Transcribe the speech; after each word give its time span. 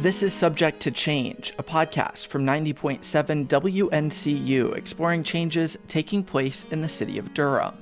This 0.00 0.22
is 0.22 0.32
Subject 0.32 0.78
to 0.82 0.92
Change, 0.92 1.52
a 1.58 1.64
podcast 1.64 2.28
from 2.28 2.46
90.7 2.46 3.48
WNCU 3.48 4.76
exploring 4.76 5.24
changes 5.24 5.76
taking 5.88 6.22
place 6.22 6.64
in 6.70 6.82
the 6.82 6.88
city 6.88 7.18
of 7.18 7.34
Durham. 7.34 7.74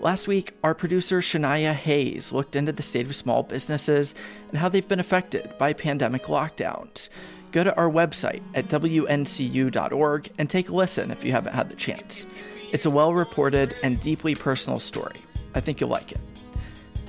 Last 0.00 0.26
week, 0.26 0.54
our 0.64 0.74
producer 0.74 1.20
Shania 1.20 1.74
Hayes 1.74 2.32
looked 2.32 2.56
into 2.56 2.72
the 2.72 2.82
state 2.82 3.04
of 3.04 3.14
small 3.14 3.42
businesses 3.42 4.14
and 4.48 4.56
how 4.56 4.70
they've 4.70 4.88
been 4.88 4.98
affected 4.98 5.52
by 5.58 5.74
pandemic 5.74 6.24
lockdowns. 6.24 7.10
Go 7.50 7.62
to 7.64 7.76
our 7.76 7.90
website 7.90 8.42
at 8.54 8.68
WNCU.org 8.68 10.30
and 10.38 10.48
take 10.48 10.70
a 10.70 10.74
listen 10.74 11.10
if 11.10 11.22
you 11.22 11.32
haven't 11.32 11.54
had 11.54 11.68
the 11.68 11.76
chance. 11.76 12.24
It's 12.72 12.86
a 12.86 12.90
well 12.90 13.12
reported 13.12 13.74
and 13.82 14.00
deeply 14.00 14.34
personal 14.34 14.80
story. 14.80 15.16
I 15.54 15.60
think 15.60 15.82
you'll 15.82 15.90
like 15.90 16.12
it. 16.12 16.20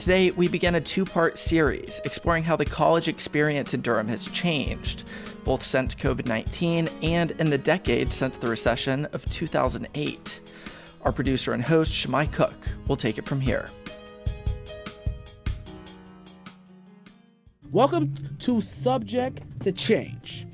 Today, 0.04 0.31
we 0.31 0.49
begin 0.49 0.75
a 0.75 0.81
two 0.81 1.05
part 1.05 1.39
series 1.39 2.01
exploring 2.04 2.43
how 2.43 2.57
the 2.57 2.65
college 2.65 3.07
experience 3.07 3.73
in 3.73 3.79
Durham 3.79 4.09
has 4.09 4.25
changed, 4.25 5.05
both 5.45 5.64
since 5.64 5.95
COVID 5.95 6.25
19 6.25 6.89
and 7.01 7.32
in 7.32 7.50
the 7.50 7.57
decade 7.57 8.11
since 8.11 8.36
the 8.36 8.50
recession 8.50 9.05
of 9.14 9.23
2008. 9.31 10.42
Our 11.04 11.14
producer 11.14 11.54
and 11.54 11.64
host, 11.64 11.93
Shimei 11.93 12.28
Cook, 12.28 12.54
will 12.86 12.97
take 12.97 13.18
it 13.18 13.25
from 13.25 13.39
here. 13.39 13.69
Welcome 17.71 18.36
to 18.39 18.59
Subject 18.59 19.39
to 19.61 19.71
Change 19.71 20.45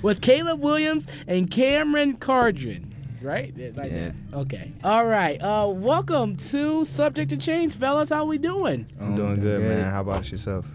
with 0.00 0.22
Caleb 0.22 0.60
Williams 0.60 1.06
and 1.26 1.50
Cameron 1.50 2.16
Cardron 2.16 2.85
right? 3.22 3.54
Like 3.76 3.90
yeah. 3.92 4.12
That. 4.30 4.36
Okay. 4.38 4.72
All 4.84 5.06
right. 5.06 5.40
Uh, 5.40 5.68
welcome 5.68 6.36
to 6.36 6.84
Subject 6.84 7.30
to 7.30 7.36
Change, 7.36 7.76
fellas. 7.76 8.08
How 8.08 8.24
we 8.24 8.38
doing? 8.38 8.86
I'm 9.00 9.16
doing 9.16 9.40
good, 9.40 9.62
man. 9.62 9.90
How 9.90 10.00
about 10.00 10.30
yourself? 10.30 10.66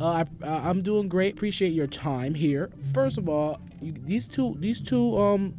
Uh, 0.00 0.04
I, 0.04 0.20
uh, 0.44 0.60
I'm 0.64 0.82
doing 0.82 1.08
great. 1.08 1.34
Appreciate 1.34 1.72
your 1.72 1.86
time 1.86 2.34
here. 2.34 2.70
First 2.92 3.18
of 3.18 3.28
all, 3.28 3.60
you, 3.80 3.94
these 4.04 4.26
two 4.26 4.56
these 4.58 4.80
two 4.80 5.16
um 5.18 5.54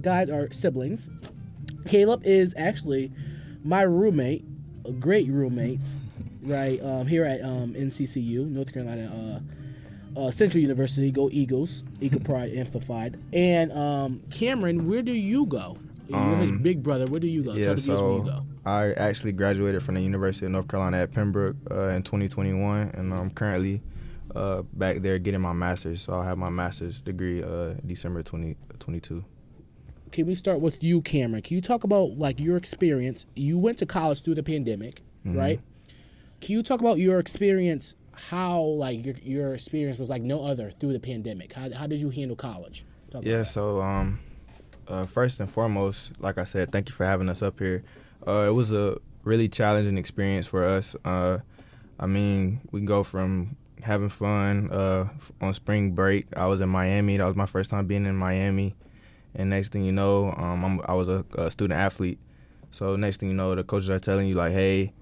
guys 0.00 0.30
are 0.30 0.50
siblings. 0.52 1.08
Caleb 1.86 2.22
is 2.24 2.54
actually 2.56 3.12
my 3.64 3.82
roommate, 3.82 4.44
a 4.84 4.92
great 4.92 5.28
roommate, 5.28 5.80
right? 6.42 6.82
Um, 6.82 7.06
here 7.06 7.24
at 7.24 7.42
um, 7.42 7.74
NCCU, 7.74 8.48
North 8.48 8.72
Carolina. 8.72 9.06
Uh, 9.06 9.40
uh, 10.18 10.30
Central 10.30 10.60
University. 10.60 11.10
Go 11.10 11.28
Eagles, 11.32 11.84
Eagle 12.00 12.20
Pride 12.20 12.54
Amplified. 12.54 13.18
And 13.32 13.72
um, 13.72 14.22
Cameron, 14.30 14.88
where 14.88 15.02
do 15.02 15.12
you 15.12 15.46
go? 15.46 15.78
You're 16.08 16.18
um, 16.18 16.40
his 16.40 16.50
big 16.50 16.82
brother. 16.82 17.06
Where 17.06 17.20
do 17.20 17.26
you 17.26 17.42
go? 17.42 17.52
Yeah, 17.52 17.76
so 17.76 18.08
where 18.08 18.18
you 18.18 18.24
go. 18.24 18.46
I 18.64 18.92
actually 18.94 19.32
graduated 19.32 19.82
from 19.82 19.94
the 19.94 20.00
University 20.00 20.46
of 20.46 20.52
North 20.52 20.68
Carolina 20.68 20.98
at 20.98 21.12
Pembroke 21.12 21.56
uh, 21.70 21.90
in 21.90 22.02
2021, 22.02 22.90
and 22.94 23.14
I'm 23.14 23.30
currently 23.30 23.80
uh, 24.34 24.62
back 24.74 24.98
there 25.02 25.18
getting 25.18 25.40
my 25.40 25.52
master's. 25.52 26.02
So 26.02 26.14
I'll 26.14 26.22
have 26.22 26.38
my 26.38 26.50
master's 26.50 27.00
degree 27.00 27.42
uh, 27.42 27.74
December 27.86 28.22
2022. 28.22 29.24
Can 30.10 30.26
we 30.26 30.34
start 30.34 30.60
with 30.60 30.82
you, 30.82 31.02
Cameron? 31.02 31.42
Can 31.42 31.56
you 31.56 31.60
talk 31.60 31.84
about 31.84 32.18
like 32.18 32.40
your 32.40 32.56
experience? 32.56 33.26
You 33.34 33.58
went 33.58 33.78
to 33.78 33.86
college 33.86 34.22
through 34.22 34.36
the 34.36 34.42
pandemic, 34.42 35.02
mm-hmm. 35.26 35.36
right? 35.36 35.60
Can 36.40 36.54
you 36.54 36.62
talk 36.62 36.80
about 36.80 36.98
your 36.98 37.18
experience 37.18 37.94
how 38.18 38.60
like 38.60 39.04
your 39.04 39.14
your 39.22 39.54
experience 39.54 39.98
was 39.98 40.10
like 40.10 40.22
no 40.22 40.44
other 40.44 40.70
through 40.70 40.92
the 40.92 41.00
pandemic. 41.00 41.52
How 41.52 41.70
how 41.72 41.86
did 41.86 42.00
you 42.00 42.10
handle 42.10 42.36
college? 42.36 42.84
Talk 43.10 43.24
yeah, 43.24 43.42
so 43.42 43.80
um, 43.80 44.20
uh, 44.86 45.06
first 45.06 45.40
and 45.40 45.50
foremost, 45.50 46.12
like 46.18 46.36
I 46.36 46.44
said, 46.44 46.72
thank 46.72 46.88
you 46.88 46.94
for 46.94 47.06
having 47.06 47.28
us 47.28 47.42
up 47.42 47.58
here. 47.58 47.82
Uh, 48.26 48.46
it 48.48 48.52
was 48.52 48.70
a 48.72 48.98
really 49.24 49.48
challenging 49.48 49.96
experience 49.96 50.46
for 50.46 50.64
us. 50.64 50.94
Uh, 51.04 51.38
I 51.98 52.06
mean, 52.06 52.60
we 52.70 52.82
go 52.82 53.02
from 53.02 53.56
having 53.82 54.08
fun 54.08 54.70
uh, 54.70 55.08
on 55.40 55.54
spring 55.54 55.92
break. 55.92 56.26
I 56.36 56.46
was 56.46 56.60
in 56.60 56.68
Miami. 56.68 57.16
That 57.16 57.26
was 57.26 57.36
my 57.36 57.46
first 57.46 57.70
time 57.70 57.86
being 57.86 58.04
in 58.04 58.16
Miami. 58.16 58.74
And 59.34 59.50
next 59.50 59.72
thing 59.72 59.84
you 59.84 59.92
know, 59.92 60.32
um, 60.36 60.82
i 60.86 60.94
was 60.94 61.08
a, 61.08 61.24
a 61.36 61.50
student 61.50 61.78
athlete. 61.78 62.18
So 62.72 62.96
next 62.96 63.18
thing 63.18 63.28
you 63.28 63.34
know, 63.34 63.54
the 63.54 63.64
coaches 63.64 63.88
are 63.88 63.98
telling 63.98 64.26
you 64.26 64.34
like, 64.34 64.52
hey, 64.52 64.92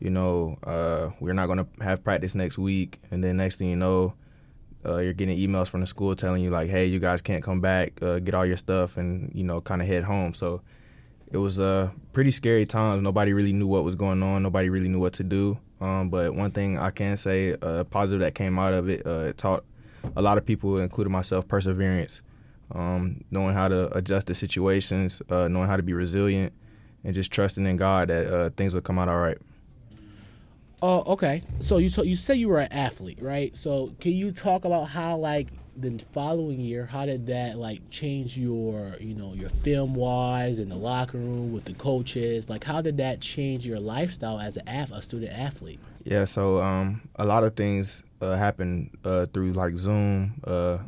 you 0.00 0.10
know, 0.10 0.58
uh, 0.64 1.10
we're 1.20 1.32
not 1.32 1.46
going 1.46 1.58
to 1.58 1.66
have 1.82 2.04
practice 2.04 2.34
next 2.34 2.58
week. 2.58 3.00
And 3.10 3.22
then 3.22 3.36
next 3.36 3.56
thing 3.56 3.68
you 3.68 3.76
know, 3.76 4.14
uh, 4.86 4.98
you're 4.98 5.12
getting 5.12 5.36
emails 5.36 5.68
from 5.68 5.80
the 5.80 5.86
school 5.86 6.14
telling 6.14 6.42
you 6.42 6.50
like, 6.50 6.70
hey, 6.70 6.86
you 6.86 6.98
guys 6.98 7.20
can't 7.20 7.42
come 7.42 7.60
back, 7.60 8.00
uh, 8.02 8.20
get 8.20 8.34
all 8.34 8.46
your 8.46 8.56
stuff, 8.56 8.96
and 8.96 9.30
you 9.34 9.42
know, 9.42 9.60
kind 9.60 9.82
of 9.82 9.88
head 9.88 10.04
home. 10.04 10.34
So 10.34 10.60
it 11.30 11.38
was 11.38 11.58
a 11.58 11.64
uh, 11.64 11.90
pretty 12.12 12.30
scary 12.30 12.64
time. 12.64 13.02
Nobody 13.02 13.32
really 13.32 13.52
knew 13.52 13.66
what 13.66 13.84
was 13.84 13.96
going 13.96 14.22
on. 14.22 14.42
Nobody 14.42 14.70
really 14.70 14.88
knew 14.88 15.00
what 15.00 15.14
to 15.14 15.24
do. 15.24 15.58
Um, 15.80 16.10
but 16.10 16.34
one 16.34 16.52
thing 16.52 16.78
I 16.78 16.90
can 16.90 17.16
say, 17.16 17.56
uh, 17.60 17.84
positive 17.84 18.20
that 18.20 18.34
came 18.34 18.58
out 18.58 18.72
of 18.72 18.88
it, 18.88 19.06
uh, 19.06 19.26
it 19.26 19.38
taught 19.38 19.64
a 20.16 20.22
lot 20.22 20.38
of 20.38 20.46
people, 20.46 20.78
including 20.78 21.12
myself, 21.12 21.46
perseverance, 21.46 22.22
um, 22.72 23.24
knowing 23.30 23.54
how 23.54 23.68
to 23.68 23.94
adjust 23.96 24.28
to 24.28 24.34
situations, 24.34 25.20
knowing 25.28 25.66
how 25.66 25.76
to 25.76 25.82
be 25.82 25.92
resilient, 25.92 26.52
and 27.04 27.14
just 27.14 27.30
trusting 27.30 27.66
in 27.66 27.76
God 27.76 28.08
that 28.08 28.54
things 28.56 28.74
will 28.74 28.80
come 28.80 28.98
out 28.98 29.08
all 29.08 29.18
right. 29.18 29.38
Oh, 30.80 31.12
okay. 31.14 31.42
So 31.60 31.78
you 31.78 31.88
so 31.88 32.02
you 32.02 32.14
say 32.14 32.34
you 32.34 32.48
were 32.48 32.60
an 32.60 32.72
athlete, 32.72 33.18
right? 33.20 33.56
So 33.56 33.92
can 34.00 34.12
you 34.12 34.30
talk 34.30 34.64
about 34.64 34.84
how 34.84 35.16
like 35.16 35.48
the 35.76 35.98
following 36.12 36.60
year, 36.60 36.86
how 36.86 37.06
did 37.06 37.26
that 37.26 37.58
like 37.58 37.80
change 37.90 38.36
your 38.36 38.96
you 39.00 39.14
know 39.14 39.34
your 39.34 39.48
film 39.48 39.94
wise 39.94 40.58
in 40.58 40.68
the 40.68 40.76
locker 40.76 41.18
room 41.18 41.52
with 41.52 41.64
the 41.64 41.74
coaches? 41.74 42.48
Like 42.48 42.62
how 42.62 42.80
did 42.80 42.96
that 42.98 43.20
change 43.20 43.66
your 43.66 43.80
lifestyle 43.80 44.38
as 44.38 44.56
a, 44.56 44.86
a 44.92 45.02
student 45.02 45.32
athlete? 45.32 45.80
Yeah, 46.04 46.24
so 46.24 46.62
um, 46.62 47.02
a 47.16 47.24
lot 47.24 47.42
of 47.42 47.56
things 47.56 48.02
uh, 48.20 48.36
happened 48.36 48.96
uh, 49.04 49.26
through 49.26 49.54
like 49.54 49.74
Zoom 49.74 50.40
uh, 50.44 50.78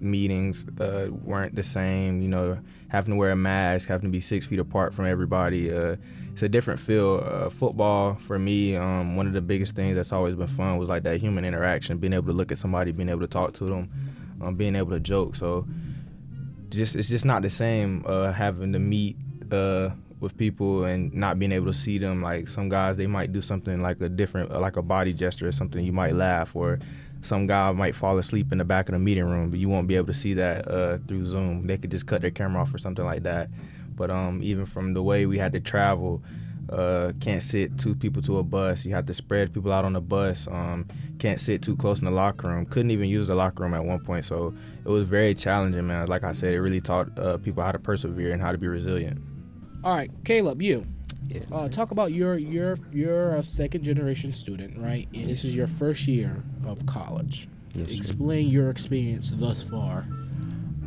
meetings 0.00 0.66
uh, 0.80 1.08
weren't 1.24 1.54
the 1.54 1.62
same. 1.62 2.22
You 2.22 2.28
know, 2.28 2.58
having 2.88 3.12
to 3.12 3.16
wear 3.16 3.30
a 3.30 3.36
mask, 3.36 3.88
having 3.88 4.08
to 4.08 4.12
be 4.12 4.20
six 4.20 4.46
feet 4.46 4.58
apart 4.58 4.94
from 4.94 5.06
everybody 5.06 5.72
uh, 5.72 5.94
it's 6.38 6.44
a 6.44 6.48
different 6.48 6.78
feel. 6.78 7.20
Uh, 7.24 7.50
football 7.50 8.14
for 8.14 8.38
me, 8.38 8.76
um, 8.76 9.16
one 9.16 9.26
of 9.26 9.32
the 9.32 9.40
biggest 9.40 9.74
things 9.74 9.96
that's 9.96 10.12
always 10.12 10.36
been 10.36 10.46
fun 10.46 10.78
was 10.78 10.88
like 10.88 11.02
that 11.02 11.20
human 11.20 11.44
interaction, 11.44 11.98
being 11.98 12.12
able 12.12 12.26
to 12.26 12.32
look 12.32 12.52
at 12.52 12.58
somebody, 12.58 12.92
being 12.92 13.08
able 13.08 13.22
to 13.22 13.26
talk 13.26 13.54
to 13.54 13.64
them, 13.64 13.90
um, 14.40 14.54
being 14.54 14.76
able 14.76 14.90
to 14.90 15.00
joke. 15.00 15.34
So 15.34 15.66
just 16.68 16.94
it's 16.94 17.08
just 17.08 17.24
not 17.24 17.42
the 17.42 17.50
same 17.50 18.04
uh, 18.06 18.30
having 18.30 18.72
to 18.72 18.78
meet 18.78 19.16
uh, 19.50 19.90
with 20.20 20.36
people 20.36 20.84
and 20.84 21.12
not 21.12 21.40
being 21.40 21.50
able 21.50 21.66
to 21.66 21.74
see 21.74 21.98
them. 21.98 22.22
Like 22.22 22.46
some 22.46 22.68
guys, 22.68 22.96
they 22.96 23.08
might 23.08 23.32
do 23.32 23.42
something 23.42 23.82
like 23.82 24.00
a 24.00 24.08
different, 24.08 24.52
like 24.52 24.76
a 24.76 24.82
body 24.82 25.12
gesture 25.12 25.48
or 25.48 25.52
something. 25.52 25.84
You 25.84 25.92
might 25.92 26.14
laugh 26.14 26.54
or 26.54 26.78
some 27.20 27.48
guy 27.48 27.72
might 27.72 27.96
fall 27.96 28.16
asleep 28.16 28.52
in 28.52 28.58
the 28.58 28.64
back 28.64 28.88
of 28.88 28.92
the 28.92 29.00
meeting 29.00 29.24
room, 29.24 29.50
but 29.50 29.58
you 29.58 29.68
won't 29.68 29.88
be 29.88 29.96
able 29.96 30.06
to 30.06 30.14
see 30.14 30.34
that 30.34 30.68
uh, 30.68 30.98
through 31.08 31.26
Zoom. 31.26 31.66
They 31.66 31.78
could 31.78 31.90
just 31.90 32.06
cut 32.06 32.20
their 32.20 32.30
camera 32.30 32.62
off 32.62 32.72
or 32.72 32.78
something 32.78 33.04
like 33.04 33.24
that. 33.24 33.50
But 33.98 34.10
um, 34.10 34.40
even 34.42 34.64
from 34.64 34.94
the 34.94 35.02
way 35.02 35.26
we 35.26 35.36
had 35.36 35.52
to 35.52 35.60
travel, 35.60 36.22
uh, 36.70 37.12
can't 37.20 37.42
sit 37.42 37.76
two 37.78 37.94
people 37.94 38.22
to 38.22 38.38
a 38.38 38.42
bus. 38.42 38.84
You 38.84 38.94
have 38.94 39.06
to 39.06 39.14
spread 39.14 39.52
people 39.52 39.72
out 39.72 39.84
on 39.84 39.94
the 39.94 40.00
bus. 40.00 40.46
Um, 40.46 40.86
can't 41.18 41.40
sit 41.40 41.62
too 41.62 41.76
close 41.76 41.98
in 41.98 42.04
the 42.04 42.10
locker 42.12 42.48
room. 42.48 42.64
Couldn't 42.66 42.92
even 42.92 43.08
use 43.08 43.26
the 43.26 43.34
locker 43.34 43.64
room 43.64 43.74
at 43.74 43.84
one 43.84 43.98
point. 44.00 44.24
So 44.24 44.54
it 44.84 44.88
was 44.88 45.04
very 45.04 45.34
challenging, 45.34 45.86
man. 45.86 46.06
Like 46.06 46.22
I 46.22 46.32
said, 46.32 46.54
it 46.54 46.60
really 46.60 46.80
taught 46.80 47.18
uh, 47.18 47.38
people 47.38 47.62
how 47.62 47.72
to 47.72 47.78
persevere 47.78 48.32
and 48.32 48.40
how 48.40 48.52
to 48.52 48.58
be 48.58 48.68
resilient. 48.68 49.20
All 49.82 49.94
right, 49.94 50.10
Caleb, 50.24 50.62
you. 50.62 50.86
Yeah. 51.26 51.40
Uh, 51.52 51.68
talk 51.68 51.90
about 51.90 52.12
your 52.12 52.38
your 52.38 52.78
you're 52.92 53.34
a 53.34 53.42
second 53.42 53.82
generation 53.82 54.32
student, 54.32 54.78
right? 54.78 55.08
And 55.12 55.24
this 55.24 55.44
is 55.44 55.54
your 55.54 55.66
first 55.66 56.06
year 56.06 56.42
of 56.66 56.86
college. 56.86 57.48
Yes, 57.74 57.88
Explain 57.88 58.46
sir. 58.46 58.52
your 58.52 58.70
experience 58.70 59.30
thus 59.34 59.62
far 59.62 60.06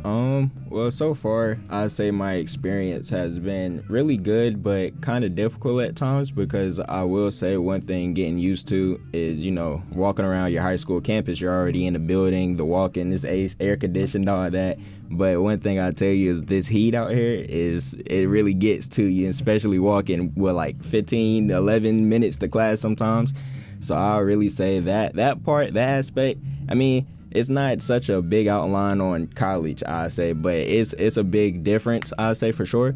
um, 0.04 0.50
well, 0.68 0.90
so 0.90 1.14
far, 1.14 1.58
I'd 1.70 1.92
say 1.92 2.10
my 2.10 2.34
experience 2.34 3.08
has 3.10 3.38
been 3.38 3.84
really 3.88 4.16
good, 4.16 4.62
but 4.62 5.00
kind 5.00 5.24
of 5.24 5.36
difficult 5.36 5.82
at 5.82 5.94
times 5.94 6.30
because 6.30 6.80
I 6.80 7.02
will 7.04 7.30
say 7.30 7.56
one 7.56 7.82
thing 7.82 8.12
getting 8.12 8.38
used 8.38 8.66
to 8.68 9.00
is, 9.12 9.38
you 9.38 9.52
know, 9.52 9.82
walking 9.92 10.24
around 10.24 10.50
your 10.52 10.62
high 10.62 10.76
school 10.76 11.00
campus, 11.00 11.40
you're 11.40 11.54
already 11.54 11.86
in 11.86 11.92
the 11.92 12.00
building, 12.00 12.56
the 12.56 12.64
walking 12.64 13.12
is 13.12 13.24
air 13.60 13.76
conditioned, 13.76 14.28
all 14.28 14.50
that. 14.50 14.78
But 15.10 15.40
one 15.40 15.60
thing 15.60 15.78
I 15.78 15.92
tell 15.92 16.08
you 16.08 16.32
is 16.32 16.42
this 16.42 16.66
heat 16.66 16.94
out 16.94 17.12
here 17.12 17.44
is, 17.48 17.94
it 18.06 18.26
really 18.26 18.54
gets 18.54 18.88
to 18.88 19.04
you, 19.04 19.28
especially 19.28 19.78
walking 19.78 20.32
with 20.34 20.54
like 20.56 20.82
15, 20.84 21.50
11 21.50 22.08
minutes 22.08 22.38
to 22.38 22.48
class 22.48 22.80
sometimes. 22.80 23.34
So 23.78 23.94
I'll 23.94 24.20
really 24.20 24.48
say 24.48 24.80
that, 24.80 25.14
that 25.14 25.44
part, 25.44 25.74
that 25.74 25.88
aspect, 25.88 26.40
I 26.68 26.74
mean, 26.74 27.06
it's 27.34 27.48
not 27.48 27.82
such 27.82 28.08
a 28.08 28.22
big 28.22 28.48
outline 28.48 29.00
on 29.00 29.26
college, 29.28 29.82
I 29.86 30.08
say, 30.08 30.32
but 30.32 30.54
it's 30.54 30.92
it's 30.94 31.16
a 31.16 31.24
big 31.24 31.64
difference, 31.64 32.12
I 32.18 32.32
say 32.32 32.52
for 32.52 32.64
sure. 32.64 32.94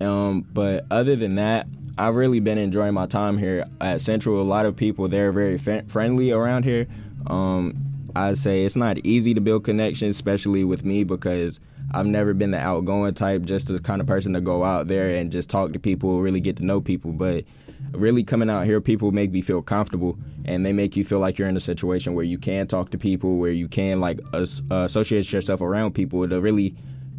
Um, 0.00 0.46
but 0.52 0.86
other 0.90 1.16
than 1.16 1.34
that, 1.36 1.66
I've 1.96 2.14
really 2.14 2.40
been 2.40 2.58
enjoying 2.58 2.94
my 2.94 3.06
time 3.06 3.38
here 3.38 3.64
at 3.80 4.00
Central. 4.00 4.40
A 4.40 4.44
lot 4.44 4.66
of 4.66 4.76
people 4.76 5.08
they're 5.08 5.32
very 5.32 5.58
friendly 5.58 6.30
around 6.30 6.64
here. 6.64 6.86
Um, 7.26 7.76
I 8.14 8.34
say 8.34 8.64
it's 8.64 8.76
not 8.76 8.98
easy 9.04 9.34
to 9.34 9.40
build 9.40 9.64
connections, 9.64 10.16
especially 10.16 10.64
with 10.64 10.84
me 10.84 11.04
because 11.04 11.60
I've 11.92 12.06
never 12.06 12.34
been 12.34 12.50
the 12.50 12.58
outgoing 12.58 13.14
type, 13.14 13.42
just 13.42 13.68
the 13.68 13.80
kind 13.80 14.00
of 14.00 14.06
person 14.06 14.32
to 14.34 14.40
go 14.40 14.64
out 14.64 14.88
there 14.88 15.10
and 15.14 15.32
just 15.32 15.50
talk 15.50 15.72
to 15.72 15.78
people, 15.78 16.20
really 16.20 16.40
get 16.40 16.56
to 16.58 16.64
know 16.64 16.80
people. 16.80 17.12
But 17.12 17.44
really 17.92 18.24
coming 18.24 18.50
out 18.50 18.64
here, 18.64 18.80
people 18.80 19.12
make 19.12 19.30
me 19.30 19.40
feel 19.40 19.62
comfortable, 19.62 20.18
and 20.44 20.64
they 20.64 20.72
make 20.72 20.96
you 20.96 21.04
feel 21.04 21.18
like 21.18 21.38
you're 21.38 21.48
in 21.48 21.56
a 21.56 21.60
situation 21.60 22.14
where 22.14 22.24
you 22.24 22.38
can 22.38 22.66
talk 22.66 22.90
to 22.90 22.98
people, 22.98 23.36
where 23.36 23.52
you 23.52 23.68
can 23.68 24.00
like 24.00 24.20
as, 24.32 24.62
uh, 24.70 24.84
associate 24.84 25.30
yourself 25.32 25.60
around 25.60 25.92
people 25.94 26.28
to 26.28 26.40
really 26.40 26.74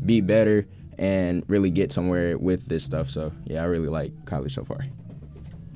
be 0.06 0.22
better 0.22 0.66
and 0.98 1.44
really 1.48 1.70
get 1.70 1.92
somewhere 1.94 2.38
with 2.38 2.68
this 2.68 2.84
stuff. 2.84 3.10
So 3.10 3.32
yeah, 3.46 3.62
I 3.62 3.66
really 3.66 3.88
like 3.88 4.14
college 4.26 4.56
so 4.56 4.64
far. 4.66 4.86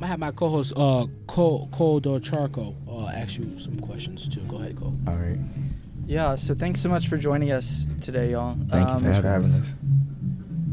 I 0.02 0.08
have 0.08 0.20
my 0.20 0.32
co-host 0.32 0.74
uh 0.76 1.06
Cole 1.28 1.70
Cole 1.72 2.02
Charco 2.02 2.76
uh 2.90 3.08
ask 3.08 3.38
you 3.38 3.58
some 3.58 3.80
questions 3.80 4.28
too. 4.28 4.42
Go 4.42 4.58
ahead, 4.58 4.76
Cole. 4.78 4.94
All 5.08 5.16
right. 5.16 5.40
Yeah, 6.06 6.36
so 6.36 6.54
thanks 6.54 6.82
so 6.82 6.90
much 6.90 7.08
for 7.08 7.16
joining 7.16 7.52
us 7.52 7.88
today, 8.02 8.32
y'all. 8.32 8.58
Thank 8.70 8.90
um, 8.90 9.06
you 9.06 9.14
for 9.14 9.22
having 9.22 9.50
us. 9.50 9.62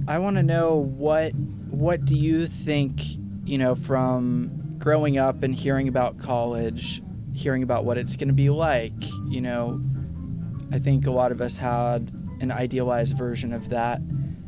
I 0.08 0.18
want 0.18 0.36
to 0.36 0.42
know 0.42 0.74
what 0.74 1.32
what 1.70 2.04
do 2.04 2.16
you 2.16 2.48
think, 2.48 3.02
you 3.50 3.58
know, 3.58 3.74
from 3.74 4.76
growing 4.78 5.18
up 5.18 5.42
and 5.42 5.52
hearing 5.52 5.88
about 5.88 6.18
college, 6.18 7.02
hearing 7.34 7.64
about 7.64 7.84
what 7.84 7.98
it's 7.98 8.14
going 8.14 8.28
to 8.28 8.34
be 8.34 8.48
like, 8.48 8.92
you 9.28 9.40
know, 9.40 9.80
I 10.70 10.78
think 10.78 11.08
a 11.08 11.10
lot 11.10 11.32
of 11.32 11.40
us 11.40 11.56
had 11.56 12.12
an 12.40 12.52
idealized 12.52 13.18
version 13.18 13.52
of 13.52 13.70
that. 13.70 13.98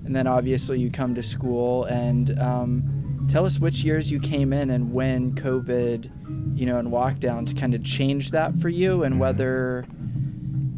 And 0.04 0.14
then 0.14 0.28
obviously 0.28 0.78
you 0.78 0.88
come 0.88 1.16
to 1.16 1.22
school 1.22 1.82
and 1.86 2.38
um, 2.38 3.26
tell 3.28 3.44
us 3.44 3.58
which 3.58 3.82
years 3.82 4.12
you 4.12 4.20
came 4.20 4.52
in 4.52 4.70
and 4.70 4.92
when 4.92 5.34
COVID, 5.34 6.56
you 6.56 6.64
know, 6.64 6.78
and 6.78 6.92
lockdowns 6.92 7.58
kind 7.58 7.74
of 7.74 7.82
changed 7.82 8.30
that 8.30 8.56
for 8.56 8.68
you 8.68 9.02
and 9.02 9.14
mm-hmm. 9.14 9.20
whether, 9.20 9.84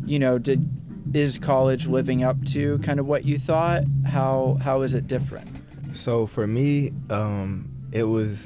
you 0.07 0.19
know, 0.19 0.39
did 0.39 0.67
is 1.15 1.39
college 1.39 1.87
living 1.87 2.25
up 2.25 2.43
to 2.47 2.79
kind 2.79 2.99
of 2.99 3.07
what 3.07 3.27
you 3.27 3.37
thought? 3.37 3.85
How 4.07 4.57
how 4.63 4.81
is 4.81 4.95
it 4.95 5.07
different? 5.07 5.47
So 5.93 6.27
for 6.27 6.47
me, 6.47 6.93
um, 7.11 7.74
it 7.95 8.03
was 8.03 8.39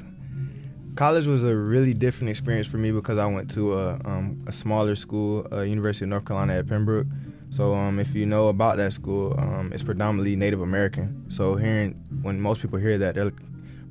college 0.95 1.25
was 1.25 1.43
a 1.43 1.55
really 1.55 1.93
different 1.93 2.29
experience 2.29 2.67
for 2.67 2.77
me 2.77 2.91
because 2.91 3.17
I 3.17 3.25
went 3.25 3.49
to 3.51 3.77
a, 3.77 3.93
um, 4.05 4.43
a 4.47 4.51
smaller 4.51 4.95
school, 4.95 5.47
uh, 5.51 5.61
University 5.61 6.05
of 6.05 6.09
North 6.09 6.25
Carolina 6.25 6.53
at 6.53 6.67
Pembroke. 6.67 7.07
So 7.49 7.73
um, 7.73 7.99
if 7.99 8.13
you 8.13 8.27
know 8.27 8.49
about 8.49 8.77
that 8.77 8.93
school, 8.93 9.33
um, 9.39 9.71
it's 9.73 9.81
predominantly 9.81 10.35
Native 10.35 10.61
American. 10.61 11.25
So 11.29 11.55
hearing 11.55 11.93
when 12.21 12.39
most 12.39 12.61
people 12.61 12.77
hear 12.77 12.99
that, 12.99 13.15
they're 13.15 13.31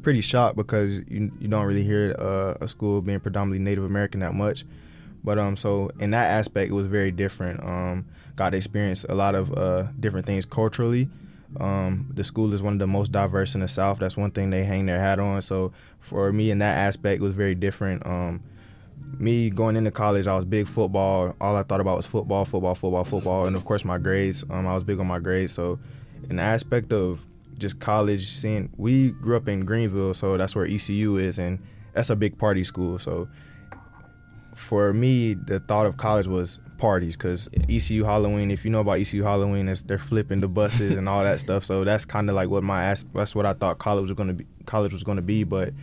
pretty 0.02 0.20
shocked 0.20 0.56
because 0.56 1.00
you 1.08 1.32
you 1.40 1.48
don't 1.48 1.66
really 1.66 1.82
hear 1.82 2.14
uh, 2.18 2.54
a 2.64 2.68
school 2.68 3.02
being 3.02 3.18
predominantly 3.18 3.58
Native 3.58 3.84
American 3.84 4.20
that 4.20 4.34
much. 4.34 4.64
But 5.24 5.38
um, 5.40 5.56
so 5.56 5.90
in 5.98 6.12
that 6.12 6.26
aspect, 6.26 6.70
it 6.70 6.74
was 6.74 6.86
very 6.86 7.10
different. 7.10 7.64
Um, 7.64 8.06
got 8.36 8.50
to 8.50 8.56
experience 8.56 9.04
a 9.08 9.14
lot 9.14 9.34
of 9.34 9.52
uh, 9.58 9.88
different 9.98 10.24
things 10.24 10.44
culturally. 10.44 11.08
Um, 11.58 12.10
the 12.14 12.24
school 12.24 12.52
is 12.52 12.62
one 12.62 12.74
of 12.74 12.78
the 12.78 12.86
most 12.86 13.10
diverse 13.10 13.54
in 13.54 13.60
the 13.60 13.68
South. 13.68 13.98
That's 13.98 14.16
one 14.16 14.30
thing 14.30 14.50
they 14.50 14.64
hang 14.64 14.86
their 14.86 15.00
hat 15.00 15.18
on. 15.18 15.40
So 15.42 15.72
for 16.00 16.32
me, 16.32 16.50
in 16.50 16.58
that 16.58 16.76
aspect, 16.76 17.20
it 17.20 17.24
was 17.24 17.34
very 17.34 17.54
different. 17.54 18.04
Um, 18.06 18.42
me 19.18 19.50
going 19.50 19.76
into 19.76 19.90
college, 19.90 20.26
I 20.26 20.36
was 20.36 20.44
big 20.44 20.68
football. 20.68 21.34
All 21.40 21.56
I 21.56 21.62
thought 21.62 21.80
about 21.80 21.96
was 21.96 22.06
football, 22.06 22.44
football, 22.44 22.74
football, 22.74 23.04
football, 23.04 23.46
and 23.46 23.56
of 23.56 23.64
course 23.64 23.84
my 23.84 23.98
grades. 23.98 24.44
Um, 24.50 24.66
I 24.66 24.74
was 24.74 24.84
big 24.84 25.00
on 25.00 25.06
my 25.06 25.18
grades. 25.18 25.52
So, 25.52 25.78
in 26.28 26.36
the 26.36 26.42
aspect 26.42 26.92
of 26.92 27.20
just 27.56 27.80
college, 27.80 28.30
seeing 28.30 28.70
we 28.76 29.10
grew 29.10 29.36
up 29.36 29.48
in 29.48 29.64
Greenville, 29.64 30.14
so 30.14 30.36
that's 30.36 30.54
where 30.54 30.66
ECU 30.66 31.16
is, 31.16 31.38
and 31.38 31.58
that's 31.94 32.10
a 32.10 32.16
big 32.16 32.38
party 32.38 32.64
school. 32.64 32.98
So, 32.98 33.28
for 34.54 34.92
me, 34.92 35.34
the 35.34 35.60
thought 35.60 35.86
of 35.86 35.96
college 35.96 36.26
was 36.26 36.58
parties 36.78 37.16
because 37.16 37.48
ECU 37.68 38.04
Halloween. 38.04 38.50
If 38.50 38.64
you 38.64 38.70
know 38.70 38.80
about 38.80 39.00
ECU 39.00 39.22
Halloween, 39.22 39.74
they're 39.86 39.98
flipping 39.98 40.40
the 40.40 40.48
buses 40.48 40.92
and 40.92 41.08
all 41.08 41.22
that 41.24 41.40
stuff. 41.40 41.64
So 41.64 41.84
that's 41.84 42.04
kind 42.04 42.30
of 42.30 42.36
like 42.36 42.48
what 42.48 42.62
my 42.62 42.96
that's 43.12 43.34
what 43.34 43.44
I 43.44 43.52
thought 43.52 43.78
college 43.78 44.02
was 44.02 44.12
gonna 44.12 44.34
be. 44.34 44.46
College 44.64 44.92
was 44.92 45.02
gonna 45.02 45.22
be, 45.22 45.44
but 45.44 45.74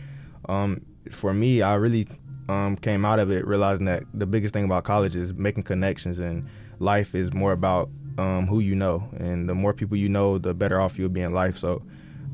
um, 0.48 0.84
for 1.10 1.32
me, 1.32 1.62
I 1.62 1.74
really 1.74 2.08
um, 2.48 2.76
came 2.76 3.04
out 3.04 3.18
of 3.18 3.30
it 3.30 3.46
realizing 3.46 3.86
that 3.86 4.04
the 4.14 4.26
biggest 4.26 4.52
thing 4.52 4.64
about 4.64 4.84
college 4.84 5.14
is 5.14 5.32
making 5.34 5.62
connections, 5.62 6.18
and 6.18 6.46
life 6.80 7.14
is 7.14 7.32
more 7.32 7.52
about 7.52 7.88
um, 8.18 8.46
who 8.46 8.60
you 8.60 8.74
know, 8.74 9.08
and 9.18 9.48
the 9.48 9.54
more 9.54 9.72
people 9.72 9.96
you 9.96 10.08
know, 10.08 10.38
the 10.38 10.54
better 10.54 10.80
off 10.80 10.98
you'll 10.98 11.08
be 11.08 11.22
in 11.22 11.32
life. 11.32 11.56
So. 11.56 11.82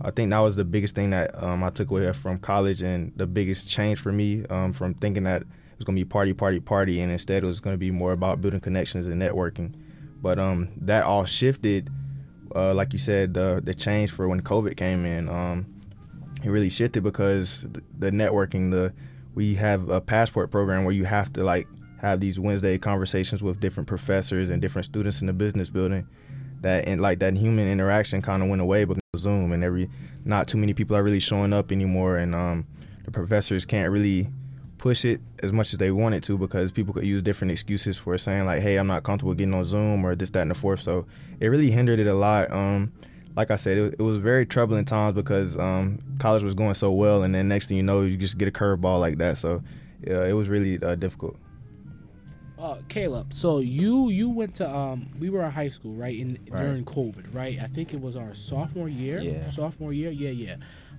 I 0.05 0.11
think 0.11 0.31
that 0.31 0.41
was 0.41 0.57
the 0.57 0.65
biggest 0.65 0.97
thing 0.97 1.11
that 1.11 1.41
um, 1.41 1.63
I 1.63 1.71
took 1.71 1.89
away 1.93 2.13
from 2.13 2.39
college, 2.39 2.83
and 2.83 3.13
the 3.15 3.27
biggest 3.27 3.69
change 3.69 4.01
for 4.01 4.11
me 4.11 4.45
um, 4.51 4.73
from 4.73 4.95
thinking 4.95 5.23
that 5.25 5.45
was 5.83 5.87
going 5.87 5.97
to 5.97 6.05
be 6.05 6.09
party, 6.09 6.33
party, 6.33 6.61
party, 6.61 7.01
and 7.01 7.11
instead 7.11 7.43
it 7.43 7.47
was 7.47 7.61
going 7.61 7.75
to 7.75 7.79
be 7.79 7.91
more 7.91 8.13
about 8.13 8.41
building 8.41 8.61
connections 8.61 9.07
and 9.07 9.21
networking. 9.21 9.75
But 10.21 10.39
um, 10.39 10.69
that 10.83 11.05
all 11.05 11.25
shifted, 11.25 11.91
uh, 12.55 12.73
like 12.73 12.93
you 12.93 12.99
said, 12.99 13.35
the 13.35 13.61
the 13.63 13.75
change 13.75 14.13
for 14.13 14.29
when 14.29 14.41
COVID 14.41 14.77
came 14.77 15.05
in. 15.05 15.29
Um, 15.29 15.67
it 16.45 16.51
really 16.51 16.71
shifted 16.71 17.03
because 17.03 17.65
the, 17.99 18.11
networking, 18.11 18.71
the 18.71 18.93
we 19.35 19.55
have 19.55 19.89
a 19.89 20.01
passport 20.01 20.51
program 20.51 20.85
where 20.85 20.95
you 20.95 21.05
have 21.05 21.33
to 21.35 21.45
like 21.45 21.67
have 22.01 22.21
these 22.21 22.39
Wednesday 22.39 22.79
conversations 22.79 23.43
with 23.43 23.61
different 23.61 23.89
professors 23.89 24.51
and 24.51 24.61
different 24.61 24.87
students 24.87 25.21
in 25.21 25.27
the 25.27 25.33
business 25.33 25.71
building. 25.71 26.07
That 26.61 26.87
and 26.87 27.01
like 27.01 27.19
that 27.19 27.37
human 27.37 27.67
interaction 27.67 28.23
kind 28.23 28.43
of 28.43 28.49
went 28.49 28.63
away 28.63 28.85
because 28.85 29.03
Zoom 29.17 29.51
and 29.51 29.65
every 29.65 29.91
not 30.25 30.47
too 30.47 30.59
many 30.59 30.75
people 30.75 30.97
are 30.97 31.03
really 31.03 31.19
showing 31.19 31.53
up 31.53 31.73
anymore, 31.73 32.19
and 32.19 32.37
um, 32.37 32.67
the 33.05 33.11
professors 33.11 33.65
can't 33.65 33.91
really 33.91 34.29
push 34.83 35.05
it 35.05 35.21
as 35.45 35.53
much 35.53 35.73
as 35.73 35.79
they 35.79 35.93
wanted 35.93 36.25
to 36.25 36.37
because 36.37 36.73
people 36.73 36.93
could 36.93 37.07
use 37.07 37.23
different 37.23 37.53
excuses 37.53 37.97
for 37.97 38.19
saying 38.19 38.47
like, 38.47 38.61
"Hey, 38.61 38.77
I'm 38.77 38.89
not 38.89 39.05
comfortable 39.05 39.33
getting 39.33 39.55
on 39.55 39.65
Zoom" 39.65 40.05
or 40.05 40.17
this, 40.17 40.31
that, 40.31 40.43
and 40.43 40.51
the 40.51 40.57
fourth. 40.57 40.81
So 40.81 41.07
it 41.39 41.47
really 41.47 41.71
hindered 41.71 42.01
it 42.01 42.09
a 42.09 42.15
lot. 42.15 42.51
Um, 42.51 42.93
like 43.37 43.53
I 43.53 43.55
said, 43.55 43.79
it, 43.79 43.95
it, 44.01 44.03
was 44.03 44.19
very 44.19 44.45
troubling 44.45 44.85
times 44.85 45.15
because 45.15 45.57
um, 45.57 46.01
college 46.19 46.43
was 46.43 46.55
going 46.55 46.75
so 46.75 46.91
well, 46.91 47.23
and 47.23 47.33
then 47.33 47.47
next 47.47 47.69
thing 47.69 47.77
you 47.77 47.85
know, 47.85 48.03
you 48.03 48.17
just 48.17 48.39
get 48.39 48.49
a 48.49 48.51
curveball 48.51 48.99
like 48.99 49.19
that. 49.19 49.39
So 49.39 49.63
yeah, 50.05 50.25
it 50.25 50.33
was 50.33 50.49
really 50.49 50.83
uh, 50.83 50.97
difficult. 50.97 51.37
Uh, 52.59 52.79
Caleb, 52.89 53.33
so 53.33 53.61
you 53.61 54.09
you 54.09 54.31
went 54.31 54.57
to 54.57 54.69
um 54.69 55.09
we 55.21 55.31
were 55.31 55.45
in 55.45 55.53
high 55.53 55.69
school 55.69 55.95
right 55.95 56.19
in 56.19 56.37
right. 56.51 56.61
during 56.61 56.85
COVID 56.85 57.33
right 57.33 57.59
I 57.61 57.69
think 57.69 57.93
it 57.95 58.01
was 58.01 58.17
our 58.17 58.35
sophomore 58.35 58.89
year 58.89 59.21
yeah 59.21 59.51
sophomore 59.51 59.93
year 59.93 60.11
yeah 60.11 60.31
yeah 60.31 60.57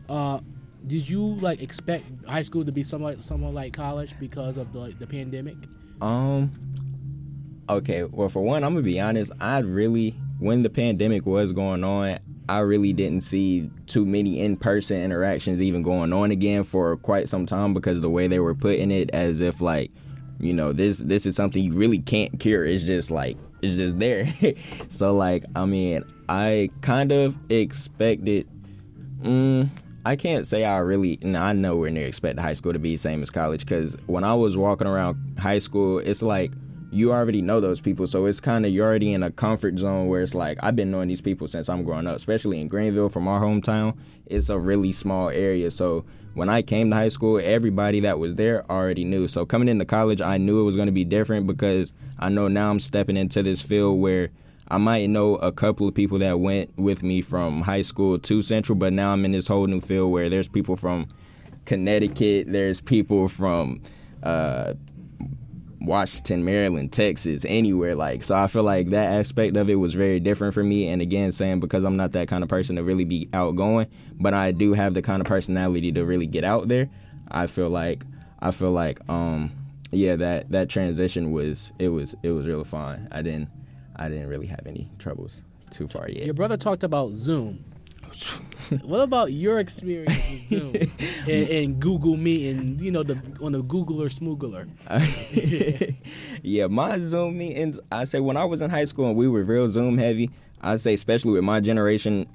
uh 0.10 0.42
did 0.88 1.08
you 1.08 1.36
like 1.36 1.62
expect 1.62 2.06
high 2.28 2.42
school 2.42 2.66
to 2.66 2.72
be 2.72 2.84
somewhat 2.84 3.24
somewhat 3.24 3.54
like 3.54 3.74
college 3.74 4.14
because 4.20 4.58
of 4.58 4.74
the 4.74 4.94
the 5.00 5.08
pandemic 5.08 5.56
um 6.02 6.52
okay 7.70 8.04
well 8.04 8.30
for 8.30 8.42
one 8.42 8.64
I'm 8.64 8.74
gonna 8.74 8.84
be 8.84 9.00
honest 9.00 9.32
I 9.40 9.60
really 9.60 10.16
when 10.44 10.62
the 10.62 10.70
pandemic 10.70 11.26
was 11.26 11.54
going 11.54 11.84
on, 11.86 12.20
I 12.50 12.60
really 12.60 12.92
didn't 12.92 13.22
see 13.22 13.70
too 13.88 14.06
many 14.06 14.42
in 14.42 14.58
person 14.58 15.02
interactions 15.02 15.62
even 15.62 15.82
going 15.82 16.12
on 16.12 16.32
again 16.32 16.66
for 16.66 16.98
quite 16.98 17.30
some 17.30 17.46
time 17.46 17.74
because 17.74 17.98
of 17.98 18.04
the 18.04 18.10
way 18.10 18.28
they 18.28 18.40
were 18.40 18.54
putting 18.54 18.92
it 18.92 19.10
as 19.14 19.40
if 19.40 19.62
like, 19.62 19.90
you 20.40 20.54
know, 20.54 20.74
this 20.74 21.00
this 21.00 21.26
is 21.26 21.36
something 21.36 21.64
you 21.64 21.72
really 21.72 22.00
can't 22.00 22.40
cure. 22.42 22.66
It's 22.66 22.84
just 22.84 23.10
like 23.10 23.38
it's 23.62 23.78
just 23.78 23.98
there. 24.00 24.28
so 24.90 25.16
like, 25.16 25.46
I 25.56 25.64
mean, 25.66 26.04
I 26.28 26.70
kind 26.82 27.14
of 27.14 27.38
expected 27.50 28.46
mm, 29.22 29.70
I 30.06 30.16
can't 30.18 30.46
say 30.46 30.66
I 30.66 30.80
really, 30.80 31.18
and 31.22 31.38
I 31.38 31.54
nowhere 31.54 31.90
near 31.90 32.06
expect 32.08 32.38
high 32.38 32.54
school 32.54 32.74
to 32.74 32.80
be 32.80 32.98
same 32.98 33.22
as 33.22 33.30
college 33.30 33.62
because 33.62 33.96
when 34.06 34.24
I 34.24 34.34
was 34.34 34.58
walking 34.58 34.88
around 34.88 35.40
high 35.40 35.60
school, 35.60 36.00
it's 36.00 36.22
like 36.22 36.52
you 36.92 37.12
already 37.12 37.42
know 37.42 37.60
those 37.60 37.80
people. 37.82 38.06
So 38.06 38.26
it's 38.26 38.40
kind 38.40 38.66
of, 38.66 38.72
you're 38.72 38.86
already 38.86 39.14
in 39.14 39.24
a 39.24 39.32
comfort 39.32 39.80
zone 39.80 40.08
where 40.08 40.22
it's 40.22 40.36
like, 40.36 40.60
I've 40.62 40.76
been 40.76 40.92
knowing 40.92 41.08
these 41.08 41.22
people 41.22 41.48
since 41.48 41.70
I'm 41.70 41.84
growing 41.84 42.06
up, 42.06 42.16
especially 42.16 42.62
in 42.62 42.68
Greenville 42.68 43.10
from 43.10 43.28
our 43.28 43.42
hometown. 43.42 43.98
It's 44.28 44.50
a 44.50 44.60
really 44.60 44.92
small 44.92 45.30
area. 45.30 45.72
So 45.72 46.06
when 46.34 46.50
I 46.50 46.62
came 46.62 46.90
to 46.90 46.96
high 46.96 47.08
school, 47.08 47.40
everybody 47.42 48.02
that 48.02 48.20
was 48.20 48.36
there 48.36 48.70
already 48.70 49.06
knew. 49.06 49.28
So 49.28 49.46
coming 49.46 49.70
into 49.70 49.86
college, 49.86 50.22
I 50.22 50.38
knew 50.38 50.60
it 50.60 50.66
was 50.66 50.76
going 50.76 50.88
to 50.88 50.92
be 50.92 51.06
different 51.06 51.48
because 51.48 51.94
I 52.20 52.30
know 52.30 52.48
now 52.48 52.70
I'm 52.70 52.80
stepping 52.80 53.18
into 53.18 53.42
this 53.42 53.62
field 53.62 54.00
where 54.00 54.30
I 54.70 54.78
might 54.78 55.10
know 55.10 55.36
a 55.36 55.52
couple 55.52 55.88
of 55.88 55.94
people 55.94 56.20
that 56.20 56.40
went 56.40 56.78
with 56.78 57.04
me 57.04 57.22
from 57.22 57.62
high 57.62 57.82
school 57.82 58.18
to 58.20 58.42
Central, 58.42 58.78
but 58.78 58.94
now 58.94 59.12
I'm 59.12 59.26
in 59.26 59.32
this 59.32 59.48
whole 59.48 59.68
new 59.68 59.82
field 59.82 60.12
where 60.12 60.30
there's 60.30 60.48
people 60.48 60.76
from 60.76 61.08
Connecticut, 61.66 62.52
there's 62.52 62.80
people 62.82 63.28
from 63.28 63.82
uh, 64.24 64.74
Washington, 65.82 66.46
Maryland, 66.46 66.94
Texas, 66.94 67.46
anywhere. 67.48 67.96
Like, 67.96 68.24
so 68.24 68.36
I 68.36 68.48
feel 68.48 68.64
like 68.64 68.90
that 68.92 69.12
aspect 69.12 69.58
of 69.58 69.70
it 69.70 69.76
was 69.76 69.94
very 69.94 70.20
different 70.20 70.54
for 70.54 70.64
me. 70.64 70.88
And 70.88 71.02
again, 71.02 71.32
saying 71.32 71.60
because 71.60 71.84
I'm 71.84 71.98
not 71.98 72.14
that 72.14 72.28
kind 72.30 72.44
of 72.44 72.50
person 72.50 72.78
to 72.78 72.84
really 72.84 73.06
be 73.06 73.30
outgoing, 73.34 73.88
but 74.14 74.34
I 74.34 74.52
do 74.52 74.74
have 74.74 74.94
the 74.94 75.02
kind 75.02 75.22
of 75.22 75.28
personality 75.28 75.92
to 75.92 76.06
really 76.06 76.28
get 76.28 76.46
out 76.46 76.70
there. 76.70 76.90
I 77.30 77.48
feel 77.48 77.70
like, 77.70 78.06
I 78.40 78.52
feel 78.52 78.72
like, 78.72 79.00
um, 79.10 79.52
yeah, 79.92 80.16
that 80.16 80.50
that 80.52 80.70
transition 80.70 81.32
was 81.32 81.72
it 81.80 81.90
was 81.90 82.16
it 82.24 82.32
was 82.32 82.46
really 82.46 82.64
fun. 82.64 83.08
I 83.12 83.22
didn't 83.22 83.50
I 83.96 84.10
didn't 84.10 84.28
really 84.28 84.48
have 84.48 84.66
any 84.66 84.90
troubles 85.00 85.42
too 85.72 85.88
far 85.88 86.10
yet. 86.10 86.26
Your 86.26 86.34
brother 86.34 86.58
talked 86.58 86.84
about 86.84 87.14
Zoom. 87.14 87.64
what 88.84 89.02
about 89.02 89.34
your 89.34 89.60
experience 89.60 90.16
with 90.30 90.48
Zoom 90.50 90.76
and, 91.28 91.50
and, 91.50 91.80
Google 91.80 92.16
Meet 92.16 92.52
and 92.52 92.80
you 92.80 92.92
know 92.92 93.02
the 93.02 93.20
on 93.42 93.54
the 93.54 93.64
Googler 93.64 94.08
Smoogler? 94.08 94.70
yeah, 96.44 96.68
my 96.68 97.00
Zoom 97.00 97.38
meetings. 97.38 97.80
I 97.92 98.04
say 98.04 98.20
when 98.20 98.38
I 98.38 98.46
was 98.46 98.62
in 98.62 98.70
high 98.70 98.86
school 98.86 99.08
and 99.08 99.18
we 99.18 99.28
were 99.28 99.44
real 99.44 99.68
Zoom 99.68 99.98
heavy. 99.98 100.30
I 100.62 100.76
say 100.76 100.94
especially 100.94 101.32
with 101.32 101.44
my 101.44 101.60
generation, 101.60 102.28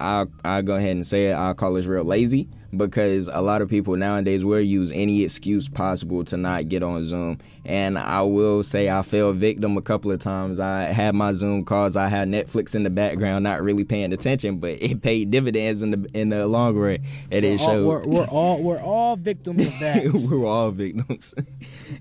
I 0.00 0.26
I 0.44 0.60
go 0.60 0.74
ahead 0.74 0.96
and 0.96 1.06
say 1.06 1.28
it. 1.28 1.34
I 1.34 1.54
call 1.54 1.76
us 1.78 1.86
real 1.86 2.04
lazy 2.04 2.48
because 2.76 3.28
a 3.30 3.42
lot 3.42 3.60
of 3.60 3.68
people 3.68 3.96
nowadays 3.96 4.44
will 4.44 4.60
use 4.60 4.90
any 4.92 5.22
excuse 5.22 5.68
possible 5.68 6.24
to 6.24 6.36
not 6.36 6.68
get 6.68 6.82
on 6.82 7.04
Zoom. 7.04 7.38
And 7.64 7.98
I 7.98 8.22
will 8.22 8.64
say 8.64 8.88
I 8.88 9.02
fell 9.02 9.32
victim 9.32 9.76
a 9.76 9.82
couple 9.82 10.10
of 10.10 10.20
times. 10.20 10.58
I 10.58 10.84
had 10.84 11.14
my 11.14 11.32
Zoom 11.32 11.64
calls. 11.64 11.96
I 11.96 12.08
had 12.08 12.28
Netflix 12.28 12.74
in 12.74 12.82
the 12.82 12.90
background, 12.90 13.44
not 13.44 13.62
really 13.62 13.84
paying 13.84 14.12
attention, 14.12 14.58
but 14.58 14.82
it 14.82 15.02
paid 15.02 15.30
dividends 15.30 15.82
in 15.82 15.90
the 15.90 16.08
in 16.14 16.30
the 16.30 16.46
long 16.46 16.74
run. 16.74 16.98
And 17.30 17.44
it 17.44 17.60
showed. 17.60 17.86
we're, 17.86 18.06
we're 18.06 18.26
all 18.26 18.62
we're 18.62 18.80
all 18.80 19.16
victims 19.16 19.66
of 19.66 19.78
that. 19.80 20.28
we're 20.30 20.46
all 20.46 20.70
victims. 20.70 21.34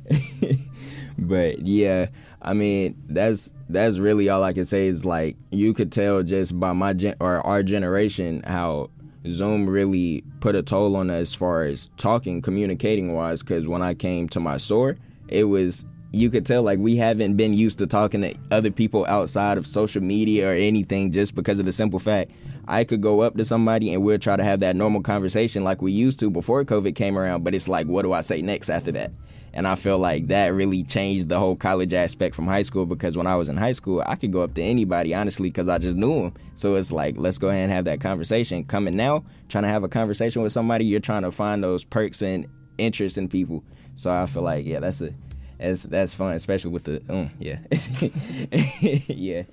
but 1.17 1.59
yeah, 1.59 2.07
I 2.41 2.53
mean 2.53 2.95
that's 3.07 3.51
that's 3.69 3.97
really 3.97 4.29
all 4.29 4.43
I 4.43 4.53
can 4.53 4.65
say 4.65 4.87
is 4.87 5.03
like 5.03 5.35
you 5.51 5.73
could 5.73 5.91
tell 5.91 6.23
just 6.23 6.57
by 6.57 6.71
my 6.71 6.93
gen 6.93 7.15
or 7.19 7.45
our 7.45 7.61
generation 7.61 8.41
how 8.47 8.89
Zoom 9.29 9.69
really 9.69 10.23
put 10.39 10.55
a 10.55 10.63
toll 10.63 10.95
on 10.95 11.09
us 11.09 11.21
as 11.21 11.35
far 11.35 11.63
as 11.63 11.89
talking, 11.97 12.41
communicating 12.41 13.13
wise. 13.13 13.41
Because 13.41 13.67
when 13.67 13.81
I 13.81 13.93
came 13.93 14.27
to 14.29 14.39
my 14.39 14.57
store, 14.57 14.97
it 15.27 15.45
was 15.45 15.85
you 16.13 16.29
could 16.29 16.45
tell 16.45 16.61
like 16.61 16.79
we 16.79 16.97
haven't 16.97 17.37
been 17.37 17.53
used 17.53 17.79
to 17.79 17.87
talking 17.87 18.21
to 18.21 18.35
other 18.51 18.69
people 18.69 19.05
outside 19.07 19.57
of 19.57 19.65
social 19.65 20.03
media 20.03 20.49
or 20.49 20.53
anything 20.53 21.11
just 21.11 21.35
because 21.35 21.57
of 21.59 21.65
the 21.65 21.71
simple 21.71 21.99
fact 21.99 22.31
I 22.67 22.83
could 22.83 23.01
go 23.01 23.21
up 23.21 23.37
to 23.37 23.45
somebody 23.45 23.93
and 23.93 24.03
we'll 24.03 24.19
try 24.19 24.35
to 24.35 24.43
have 24.43 24.59
that 24.59 24.75
normal 24.75 25.01
conversation 25.01 25.63
like 25.63 25.81
we 25.81 25.91
used 25.91 26.19
to 26.19 26.29
before 26.29 26.63
COVID 26.65 26.95
came 26.95 27.17
around, 27.17 27.43
but 27.43 27.55
it's 27.55 27.67
like 27.67 27.87
what 27.87 28.03
do 28.03 28.13
I 28.13 28.21
say 28.21 28.41
next 28.41 28.69
after 28.69 28.91
that? 28.91 29.11
And 29.53 29.67
I 29.67 29.75
feel 29.75 29.97
like 29.97 30.27
that 30.27 30.53
really 30.53 30.83
changed 30.83 31.27
the 31.27 31.37
whole 31.37 31.55
college 31.55 31.93
aspect 31.93 32.35
from 32.35 32.47
high 32.47 32.61
school 32.61 32.85
because 32.85 33.17
when 33.17 33.27
I 33.27 33.35
was 33.35 33.49
in 33.49 33.57
high 33.57 33.73
school, 33.73 34.03
I 34.05 34.15
could 34.15 34.31
go 34.31 34.41
up 34.41 34.53
to 34.53 34.61
anybody, 34.61 35.13
honestly, 35.13 35.49
because 35.49 35.67
I 35.67 35.77
just 35.77 35.97
knew 35.97 36.21
them. 36.21 36.33
So 36.55 36.75
it's 36.75 36.91
like, 36.91 37.15
let's 37.17 37.37
go 37.37 37.49
ahead 37.49 37.63
and 37.63 37.71
have 37.71 37.85
that 37.85 37.99
conversation. 37.99 38.63
Coming 38.63 38.95
now, 38.95 39.25
trying 39.49 39.63
to 39.63 39.69
have 39.69 39.83
a 39.83 39.89
conversation 39.89 40.41
with 40.41 40.53
somebody, 40.53 40.85
you're 40.85 41.01
trying 41.01 41.23
to 41.23 41.31
find 41.31 41.63
those 41.63 41.83
perks 41.83 42.21
and 42.21 42.47
interests 42.77 43.17
in 43.17 43.27
people. 43.27 43.63
So 43.97 44.09
I 44.09 44.25
feel 44.25 44.43
like, 44.43 44.65
yeah, 44.65 44.79
that's 44.79 45.01
a. 45.01 45.13
That's, 45.59 45.83
that's 45.83 46.15
fun, 46.15 46.33
especially 46.33 46.71
with 46.71 46.85
the 46.85 47.03
um, 47.07 47.29
yeah, 47.37 47.59
yeah. 49.07 49.43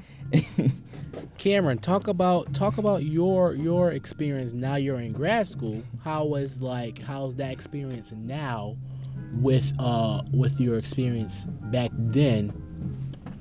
Cameron, 1.36 1.76
talk 1.76 2.08
about 2.08 2.54
talk 2.54 2.78
about 2.78 3.02
your 3.02 3.52
your 3.52 3.90
experience 3.92 4.54
now 4.54 4.76
you're 4.76 5.00
in 5.00 5.12
grad 5.12 5.46
school. 5.48 5.82
How 6.02 6.24
was 6.24 6.62
like 6.62 6.98
how's 6.98 7.34
that 7.34 7.52
experience 7.52 8.10
now 8.12 8.78
with 9.34 9.72
uh 9.78 10.22
with 10.32 10.58
your 10.60 10.78
experience 10.78 11.44
back 11.70 11.90
then 11.92 12.52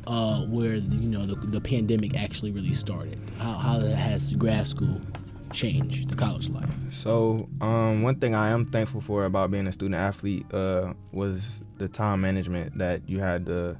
uh 0.05 0.41
where 0.45 0.75
you 0.75 1.09
know 1.09 1.25
the, 1.25 1.35
the 1.47 1.61
pandemic 1.61 2.15
actually 2.15 2.51
really 2.51 2.73
started? 2.73 3.19
How 3.37 3.53
how 3.53 3.79
has 3.79 4.33
grad 4.33 4.67
school 4.67 4.99
changed 5.51 6.09
the 6.09 6.15
college 6.15 6.49
life? 6.49 6.75
So, 6.91 7.47
um, 7.61 8.01
one 8.01 8.19
thing 8.19 8.35
I 8.35 8.49
am 8.49 8.65
thankful 8.65 9.01
for 9.01 9.25
about 9.25 9.51
being 9.51 9.67
a 9.67 9.71
student 9.71 9.95
athlete 9.95 10.45
uh, 10.53 10.93
was 11.11 11.61
the 11.77 11.87
time 11.87 12.21
management 12.21 12.77
that 12.77 13.07
you 13.07 13.19
had 13.19 13.45
to 13.47 13.77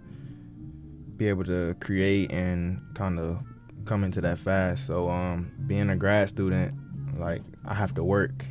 be 1.17 1.27
able 1.27 1.43
to 1.45 1.75
create 1.79 2.31
and 2.31 2.81
kind 2.93 3.19
of 3.19 3.39
come 3.85 4.03
into 4.03 4.21
that 4.21 4.39
fast. 4.39 4.85
So, 4.87 5.09
um, 5.09 5.51
being 5.67 5.89
a 5.89 5.95
grad 5.95 6.29
student, 6.29 6.73
like 7.19 7.41
I 7.65 7.73
have 7.73 7.93
to 7.95 8.03
work, 8.03 8.45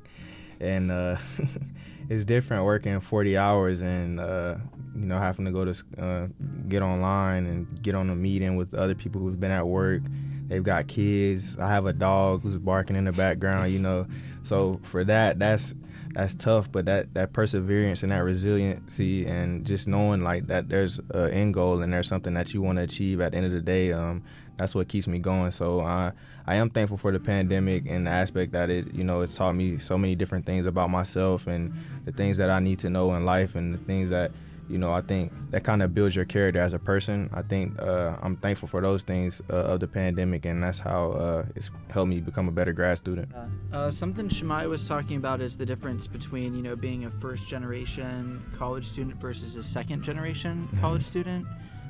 and 0.60 0.90
uh, 0.90 1.16
it's 2.08 2.24
different 2.24 2.64
working 2.64 3.00
40 3.00 3.36
hours 3.36 3.80
and 3.80 4.20
uh, 4.20 4.56
you 4.94 5.06
know 5.06 5.18
having 5.18 5.44
to 5.44 5.50
go 5.50 5.64
to 5.64 5.84
uh, 5.98 6.26
get 6.68 6.82
online 6.82 7.46
and 7.46 7.82
get 7.82 7.94
on 7.94 8.10
a 8.10 8.14
meeting 8.16 8.56
with 8.56 8.74
other 8.74 8.94
people 8.94 9.20
who've 9.20 9.38
been 9.38 9.50
at 9.50 9.66
work. 9.66 10.02
They've 10.48 10.62
got 10.62 10.86
kids. 10.86 11.56
I 11.58 11.68
have 11.68 11.86
a 11.86 11.92
dog 11.92 12.42
who's 12.42 12.56
barking 12.56 12.96
in 12.96 13.04
the 13.04 13.12
background. 13.12 13.72
You 13.72 13.80
know, 13.80 14.06
so 14.44 14.78
for 14.82 15.02
that, 15.04 15.38
that's 15.38 15.74
that's 16.12 16.34
tough. 16.36 16.70
But 16.70 16.84
that 16.84 17.12
that 17.14 17.32
perseverance 17.32 18.02
and 18.02 18.12
that 18.12 18.18
resiliency 18.20 19.26
and 19.26 19.66
just 19.66 19.88
knowing 19.88 20.22
like 20.22 20.46
that 20.46 20.68
there's 20.68 21.00
an 21.10 21.30
end 21.30 21.54
goal 21.54 21.82
and 21.82 21.92
there's 21.92 22.08
something 22.08 22.34
that 22.34 22.54
you 22.54 22.62
want 22.62 22.78
to 22.78 22.82
achieve 22.82 23.20
at 23.20 23.32
the 23.32 23.38
end 23.38 23.46
of 23.46 23.52
the 23.52 23.60
day. 23.60 23.92
Um, 23.92 24.22
that's 24.56 24.74
what 24.74 24.88
keeps 24.88 25.08
me 25.08 25.18
going. 25.18 25.50
So 25.50 25.80
I 25.80 26.12
I 26.46 26.56
am 26.56 26.70
thankful 26.70 26.96
for 26.96 27.10
the 27.10 27.18
pandemic 27.18 27.86
and 27.88 28.06
the 28.06 28.10
aspect 28.10 28.52
that 28.52 28.70
it 28.70 28.94
you 28.94 29.02
know 29.02 29.22
it's 29.22 29.34
taught 29.34 29.54
me 29.54 29.78
so 29.78 29.98
many 29.98 30.14
different 30.14 30.46
things 30.46 30.64
about 30.66 30.90
myself 30.90 31.46
and 31.46 31.72
the 32.04 32.12
things 32.12 32.38
that 32.38 32.50
I 32.50 32.60
need 32.60 32.78
to 32.80 32.90
know 32.90 33.14
in 33.14 33.24
life 33.24 33.56
and 33.56 33.74
the 33.74 33.78
things 33.78 34.10
that 34.10 34.30
you 34.68 34.78
know 34.78 34.92
I 34.92 35.00
think 35.00 35.32
that 35.50 35.64
kind 35.64 35.82
of 35.82 35.92
builds 35.92 36.14
your 36.14 36.24
character 36.24 36.60
as 36.60 36.72
a 36.72 36.78
person. 36.78 37.28
I 37.32 37.42
think 37.42 37.80
uh, 37.80 38.16
I'm 38.22 38.36
thankful 38.36 38.68
for 38.68 38.80
those 38.80 39.02
things 39.02 39.42
uh, 39.50 39.54
of 39.54 39.80
the 39.80 39.88
pandemic 39.88 40.44
and 40.44 40.62
that's 40.62 40.78
how 40.78 41.12
uh, 41.12 41.44
it's 41.56 41.70
helped 41.90 42.10
me 42.10 42.20
become 42.20 42.46
a 42.46 42.52
better 42.52 42.72
grad 42.72 42.98
student. 42.98 43.28
Uh, 43.72 43.90
something 43.90 44.28
Shimei 44.28 44.68
was 44.68 44.86
talking 44.86 45.16
about 45.16 45.40
is 45.40 45.56
the 45.56 45.66
difference 45.66 46.06
between 46.06 46.54
you 46.54 46.62
know 46.62 46.76
being 46.76 47.06
a 47.06 47.10
first 47.10 47.48
generation 47.48 48.40
college 48.54 48.84
student 48.84 49.20
versus 49.20 49.56
a 49.56 49.64
second 49.64 50.02
generation 50.02 50.68
college 50.78 51.02
student, 51.02 51.44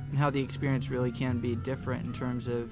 and 0.09 0.17
how 0.17 0.31
the 0.31 0.41
experience 0.41 0.89
really 0.89 1.11
can 1.11 1.39
be 1.39 1.55
different 1.55 2.05
in 2.05 2.13
terms 2.13 2.47
of 2.47 2.71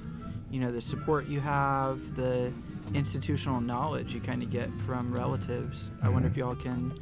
you 0.51 0.59
know 0.59 0.71
the 0.71 0.81
support 0.81 1.27
you 1.27 1.39
have, 1.39 2.15
the 2.15 2.51
institutional 2.93 3.61
knowledge 3.61 4.13
you 4.13 4.21
kind 4.21 4.43
of 4.43 4.49
get 4.49 4.69
from 4.81 5.13
relatives. 5.13 5.91
I 6.01 6.09
wonder 6.09 6.27
if 6.27 6.37
y'all 6.37 6.55
can. 6.55 6.93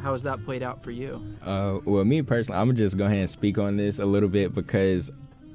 How 0.00 0.12
has 0.12 0.22
that 0.22 0.44
played 0.44 0.62
out 0.62 0.82
for 0.82 0.92
you? 0.92 1.22
Uh, 1.42 1.80
well, 1.84 2.04
me 2.04 2.22
personally, 2.22 2.60
I'm 2.60 2.68
gonna 2.68 2.78
just 2.78 2.96
go 2.96 3.06
ahead 3.06 3.18
and 3.18 3.30
speak 3.30 3.58
on 3.58 3.76
this 3.76 3.98
a 3.98 4.06
little 4.06 4.28
bit 4.28 4.54
because, 4.54 5.10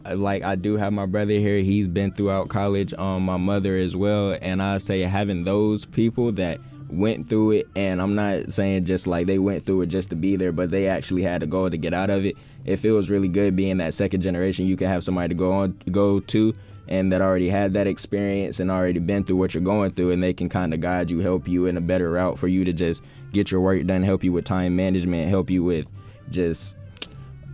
uh, 0.05 0.15
like, 0.15 0.43
I 0.43 0.55
do 0.55 0.75
have 0.75 0.91
my 0.91 1.05
brother 1.05 1.33
here. 1.33 1.59
He's 1.59 1.87
been 1.87 2.11
throughout 2.11 2.49
college. 2.49 2.93
Um, 2.95 3.23
my 3.23 3.37
mother 3.37 3.77
as 3.77 3.95
well, 3.95 4.37
and 4.41 4.61
I 4.61 4.79
say 4.79 5.01
having 5.01 5.43
those 5.43 5.85
people 5.85 6.33
that 6.33 6.59
went 6.89 7.27
through 7.27 7.51
it, 7.51 7.67
and 7.75 8.01
I'm 8.01 8.15
not 8.15 8.51
saying 8.51 8.85
just 8.85 9.07
like 9.07 9.27
they 9.27 9.39
went 9.39 9.65
through 9.65 9.81
it 9.81 9.87
just 9.87 10.09
to 10.09 10.15
be 10.15 10.35
there, 10.35 10.51
but 10.51 10.71
they 10.71 10.87
actually 10.87 11.23
had 11.23 11.41
a 11.41 11.47
goal 11.47 11.69
to 11.69 11.77
get 11.77 11.93
out 11.93 12.09
of 12.09 12.25
it. 12.25 12.35
It 12.65 12.77
feels 12.77 13.09
really 13.09 13.27
good 13.27 13.55
being 13.55 13.77
that 13.77 13.93
second 13.93 14.21
generation. 14.21 14.65
You 14.65 14.77
can 14.77 14.87
have 14.87 15.03
somebody 15.03 15.29
to 15.29 15.35
go 15.35 15.51
on, 15.51 15.77
go 15.91 16.19
to, 16.19 16.53
and 16.87 17.11
that 17.11 17.21
already 17.21 17.49
had 17.49 17.73
that 17.73 17.87
experience 17.87 18.59
and 18.59 18.69
already 18.69 18.99
been 18.99 19.23
through 19.23 19.37
what 19.37 19.53
you're 19.53 19.63
going 19.63 19.91
through 19.91 20.11
and 20.11 20.21
they 20.21 20.33
can 20.33 20.49
kind 20.49 20.73
of 20.73 20.81
guide 20.81 21.09
you 21.09 21.19
help 21.19 21.47
you 21.47 21.65
in 21.65 21.77
a 21.77 21.81
better 21.81 22.11
route 22.11 22.37
for 22.37 22.47
you 22.47 22.65
to 22.65 22.73
just 22.73 23.03
get 23.31 23.51
your 23.51 23.61
work 23.61 23.85
done 23.85 24.03
help 24.03 24.23
you 24.23 24.31
with 24.31 24.45
time 24.45 24.75
management 24.75 25.29
help 25.29 25.49
you 25.49 25.63
with 25.63 25.85
just 26.29 26.75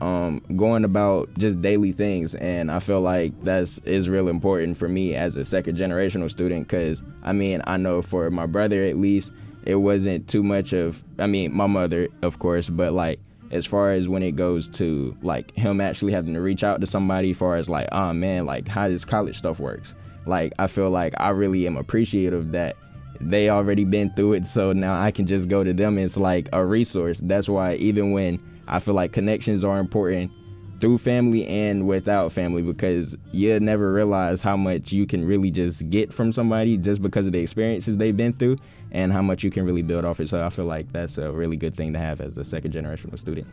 um, 0.02 0.42
going 0.56 0.86
about 0.86 1.30
just 1.38 1.62
daily 1.62 1.92
things. 1.92 2.36
And 2.36 2.72
i 2.72 2.80
feel 2.80 3.02
like 3.02 3.34
that's 3.44 3.80
is 3.80 4.10
real 4.10 4.30
important 4.30 4.78
for 4.78 4.88
me 4.88 5.16
as 5.16 5.38
a 5.38 5.46
second 5.46 5.78
generational 5.78 6.30
student 6.30 6.68
because 6.68 7.04
i 7.24 7.34
mean 7.34 7.62
i 7.66 7.78
know 7.78 8.02
for 8.02 8.30
my 8.30 8.46
brother 8.46 8.86
at 8.86 8.98
least 8.98 9.32
it 9.66 9.76
wasn't 9.76 10.28
too 10.28 10.42
much 10.42 10.74
of 10.74 11.04
i 11.18 11.28
mean 11.28 11.54
my 11.54 11.68
mother 11.68 12.08
of 12.22 12.40
course 12.40 12.70
but 12.70 12.94
like 12.94 13.20
as 13.52 13.66
far 13.66 13.92
as 13.92 14.08
when 14.08 14.24
it 14.24 14.36
goes 14.36 14.68
to 14.68 15.16
like 15.22 15.56
him 15.56 15.82
actually 15.82 16.12
having 16.12 16.34
to 16.34 16.42
reach 16.42 16.64
out 16.64 16.80
to 16.82 16.88
somebody 16.88 17.32
as 17.32 17.38
far 17.38 17.56
as 17.56 17.70
like 17.70 17.88
oh 17.92 18.14
man 18.14 18.46
like 18.46 18.68
how 18.68 18.88
this 18.88 19.06
college 19.06 19.38
stuff 19.38 19.60
works. 19.60 19.94
Like 20.26 20.54
i 20.60 20.68
feel 20.68 20.90
like 20.90 21.14
i 21.18 21.30
really 21.30 21.66
am 21.66 21.78
appreciative 21.78 22.52
that 22.52 22.76
they 23.22 23.50
already 23.50 23.84
been 23.84 24.14
through 24.14 24.34
it 24.34 24.46
so 24.46 24.72
now 24.72 25.02
i 25.02 25.12
can 25.12 25.26
just 25.26 25.50
go 25.50 25.64
to 25.64 25.74
them 25.74 25.98
it's 25.98 26.18
like 26.18 26.48
a 26.54 26.66
resource. 26.66 27.22
That's 27.24 27.50
why 27.50 27.76
even 27.76 28.12
when 28.12 28.40
i 28.68 28.80
feel 28.80 28.94
like 28.94 29.12
connections 29.12 29.64
are 29.64 29.80
important 29.80 30.32
through 30.80 30.98
family 30.98 31.46
and 31.48 31.88
without 31.88 32.32
family 32.32 32.62
because 32.62 33.18
you 33.32 33.60
never 33.60 33.92
realize 33.92 34.42
how 34.42 34.56
much 34.56 34.92
you 34.92 35.06
can 35.06 35.26
really 35.26 35.52
just 35.52 35.90
get 35.90 36.14
from 36.14 36.32
somebody 36.32 36.78
just 36.78 37.02
because 37.02 37.28
of 37.28 37.34
the 37.34 37.40
experiences 37.40 37.98
they've 37.98 38.16
been 38.16 38.34
through 38.34 38.58
and 38.92 39.12
how 39.12 39.22
much 39.22 39.44
you 39.44 39.52
can 39.52 39.66
really 39.66 39.82
build 39.82 40.06
off 40.06 40.20
it. 40.20 40.30
So 40.30 40.44
I 40.44 40.50
feel 40.50 40.66
like 40.66 40.92
that's 40.92 41.18
a 41.18 41.32
really 41.32 41.58
good 41.58 41.76
thing 41.76 41.94
to 41.94 42.00
have 42.00 42.22
as 42.22 42.38
a 42.38 42.44
second 42.44 42.74
generational 42.74 43.18
student. 43.20 43.48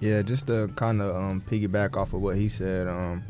Yeah, 0.00 0.22
just 0.22 0.46
to 0.48 0.68
kind 0.76 1.00
of 1.00 1.16
um, 1.16 1.42
piggyback 1.48 1.96
off 1.96 2.12
of 2.12 2.20
what 2.20 2.36
he 2.36 2.48
said, 2.48 2.86
um, 2.86 3.24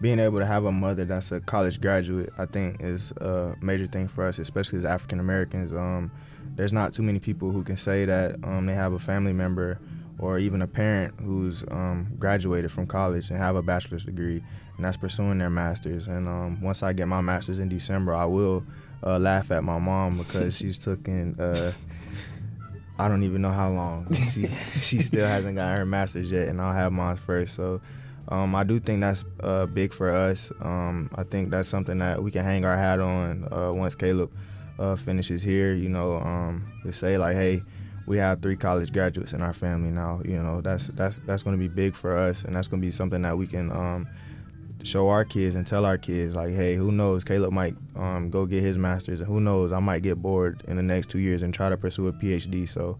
being 0.00 0.18
able 0.18 0.38
to 0.38 0.46
have 0.46 0.64
a 0.64 0.72
mother 0.72 1.04
that's 1.04 1.32
a 1.32 1.40
college 1.40 1.80
graduate, 1.80 2.30
I 2.38 2.46
think, 2.46 2.82
is 2.82 3.10
a 3.12 3.54
major 3.60 3.86
thing 3.86 4.08
for 4.08 4.26
us, 4.26 4.38
especially 4.38 4.78
as 4.78 4.84
African 4.84 5.20
Americans. 5.20 5.72
Um, 5.72 6.10
there's 6.56 6.72
not 6.72 6.92
too 6.92 7.02
many 7.02 7.18
people 7.18 7.50
who 7.50 7.62
can 7.62 7.76
say 7.76 8.04
that 8.04 8.36
um, 8.44 8.66
they 8.66 8.74
have 8.74 8.92
a 8.92 8.98
family 8.98 9.32
member 9.32 9.78
or 10.18 10.38
even 10.38 10.60
a 10.60 10.66
parent 10.66 11.14
who's 11.20 11.64
um, 11.70 12.12
graduated 12.18 12.70
from 12.70 12.86
college 12.86 13.30
and 13.30 13.38
have 13.38 13.56
a 13.56 13.62
bachelor's 13.62 14.04
degree 14.04 14.42
and 14.80 14.86
that's 14.86 14.96
pursuing 14.96 15.36
their 15.36 15.50
master's. 15.50 16.08
And 16.08 16.26
um, 16.26 16.58
once 16.62 16.82
I 16.82 16.94
get 16.94 17.06
my 17.06 17.20
master's 17.20 17.58
in 17.58 17.68
December, 17.68 18.14
I 18.14 18.24
will 18.24 18.64
uh, 19.04 19.18
laugh 19.18 19.50
at 19.50 19.64
my 19.64 19.78
mom 19.78 20.18
because 20.18 20.56
she's 20.56 20.78
taken. 20.78 21.38
Uh, 21.38 21.72
I 22.98 23.08
don't 23.08 23.22
even 23.22 23.40
know 23.40 23.50
how 23.50 23.70
long. 23.70 24.12
She 24.12 24.50
she 24.80 25.00
still 25.00 25.26
hasn't 25.26 25.56
got 25.56 25.76
her 25.76 25.86
master's 25.86 26.30
yet, 26.30 26.48
and 26.48 26.60
I'll 26.60 26.74
have 26.74 26.92
mine 26.92 27.16
first. 27.16 27.54
So 27.54 27.80
um, 28.28 28.54
I 28.54 28.62
do 28.62 28.78
think 28.78 29.00
that's 29.00 29.24
uh, 29.42 29.66
big 29.66 29.92
for 29.92 30.10
us. 30.10 30.52
Um, 30.60 31.10
I 31.14 31.24
think 31.24 31.50
that's 31.50 31.68
something 31.68 31.98
that 31.98 32.22
we 32.22 32.30
can 32.30 32.44
hang 32.44 32.64
our 32.64 32.76
hat 32.76 33.00
on 33.00 33.48
uh, 33.50 33.72
once 33.72 33.94
Caleb 33.94 34.30
uh, 34.78 34.96
finishes 34.96 35.42
here. 35.42 35.74
You 35.74 35.88
know, 35.88 36.16
um, 36.16 36.70
to 36.84 36.92
say 36.92 37.16
like, 37.16 37.36
hey, 37.36 37.62
we 38.06 38.18
have 38.18 38.42
three 38.42 38.56
college 38.56 38.92
graduates 38.92 39.32
in 39.32 39.40
our 39.40 39.54
family 39.54 39.90
now. 39.90 40.20
You 40.24 40.42
know, 40.42 40.60
that's 40.60 40.88
that's 40.88 41.18
that's 41.26 41.42
going 41.42 41.56
to 41.56 41.60
be 41.60 41.68
big 41.68 41.94
for 41.94 42.16
us, 42.18 42.44
and 42.44 42.54
that's 42.54 42.68
going 42.68 42.82
to 42.82 42.86
be 42.86 42.90
something 42.90 43.22
that 43.22 43.38
we 43.38 43.46
can 43.46 43.70
um, 43.72 44.08
show 44.82 45.08
our 45.08 45.24
kids 45.24 45.54
and 45.54 45.66
tell 45.66 45.84
our 45.84 45.98
kids 45.98 46.34
like, 46.34 46.54
hey, 46.54 46.74
who 46.74 46.92
knows? 46.92 47.24
Caleb 47.24 47.52
might 47.52 47.76
um, 47.96 48.30
go 48.30 48.46
get 48.46 48.62
his 48.62 48.78
master's, 48.78 49.20
and 49.20 49.28
who 49.28 49.40
knows? 49.40 49.72
I 49.72 49.80
might 49.80 50.02
get 50.02 50.20
bored 50.20 50.62
in 50.68 50.76
the 50.76 50.82
next 50.82 51.10
two 51.10 51.18
years 51.18 51.42
and 51.42 51.52
try 51.52 51.68
to 51.68 51.76
pursue 51.76 52.08
a 52.08 52.12
PhD. 52.12 52.68
So. 52.68 52.98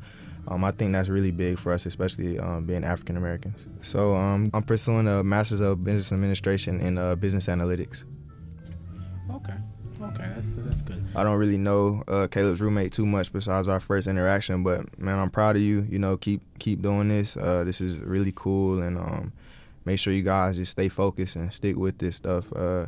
Um, 0.49 0.65
I 0.65 0.73
think 0.73 0.93
that's 0.93 1.11
really 1.11 1.31
big 1.31 1.59
for 1.59 1.71
us, 1.71 1.85
especially 1.85 2.39
um, 2.39 2.65
being 2.65 2.83
African 2.83 3.19
Americans. 3.19 3.67
So 3.83 4.17
um, 4.17 4.51
I'm 4.55 4.63
pursuing 4.63 5.07
a 5.07 5.23
Master's 5.23 5.61
of 5.61 5.85
Business 5.85 6.13
Administration 6.13 6.81
in 6.81 6.97
uh, 6.97 7.15
Business 7.15 7.47
Analytics. 7.47 8.05
Okay. 9.31 9.55
Okay, 10.03 10.31
that's 10.35 10.49
that's 10.57 10.83
good. 10.83 11.05
I 11.15 11.23
don't 11.23 11.37
really 11.37 11.59
know 11.59 12.03
uh, 12.09 12.27
Caleb's 12.27 12.63
roommate 12.63 12.93
too 12.93 13.05
much 13.05 13.33
besides 13.33 13.69
our 13.69 13.81
first 13.81 14.07
interaction, 14.07 14.63
but 14.63 14.99
man, 14.99 15.19
I'm 15.19 15.31
proud 15.31 15.57
of 15.57 15.63
you. 15.63 15.87
You 15.91 15.99
know, 15.99 16.17
keep 16.17 16.41
keep 16.59 16.81
doing 16.81 17.09
this. 17.09 17.37
Uh, 17.37 17.65
this 17.65 17.83
is 17.83 17.99
really 17.99 18.33
cool, 18.35 18.81
and 18.81 18.97
um, 18.97 19.33
make 19.85 19.99
sure 19.99 20.13
you 20.13 20.23
guys 20.23 20.57
just 20.57 20.73
stay 20.73 20.89
focused 20.89 21.37
and 21.37 21.53
stick 21.53 21.77
with 21.77 21.99
this 21.99 22.17
stuff. 22.17 22.53
Uh, 22.55 22.87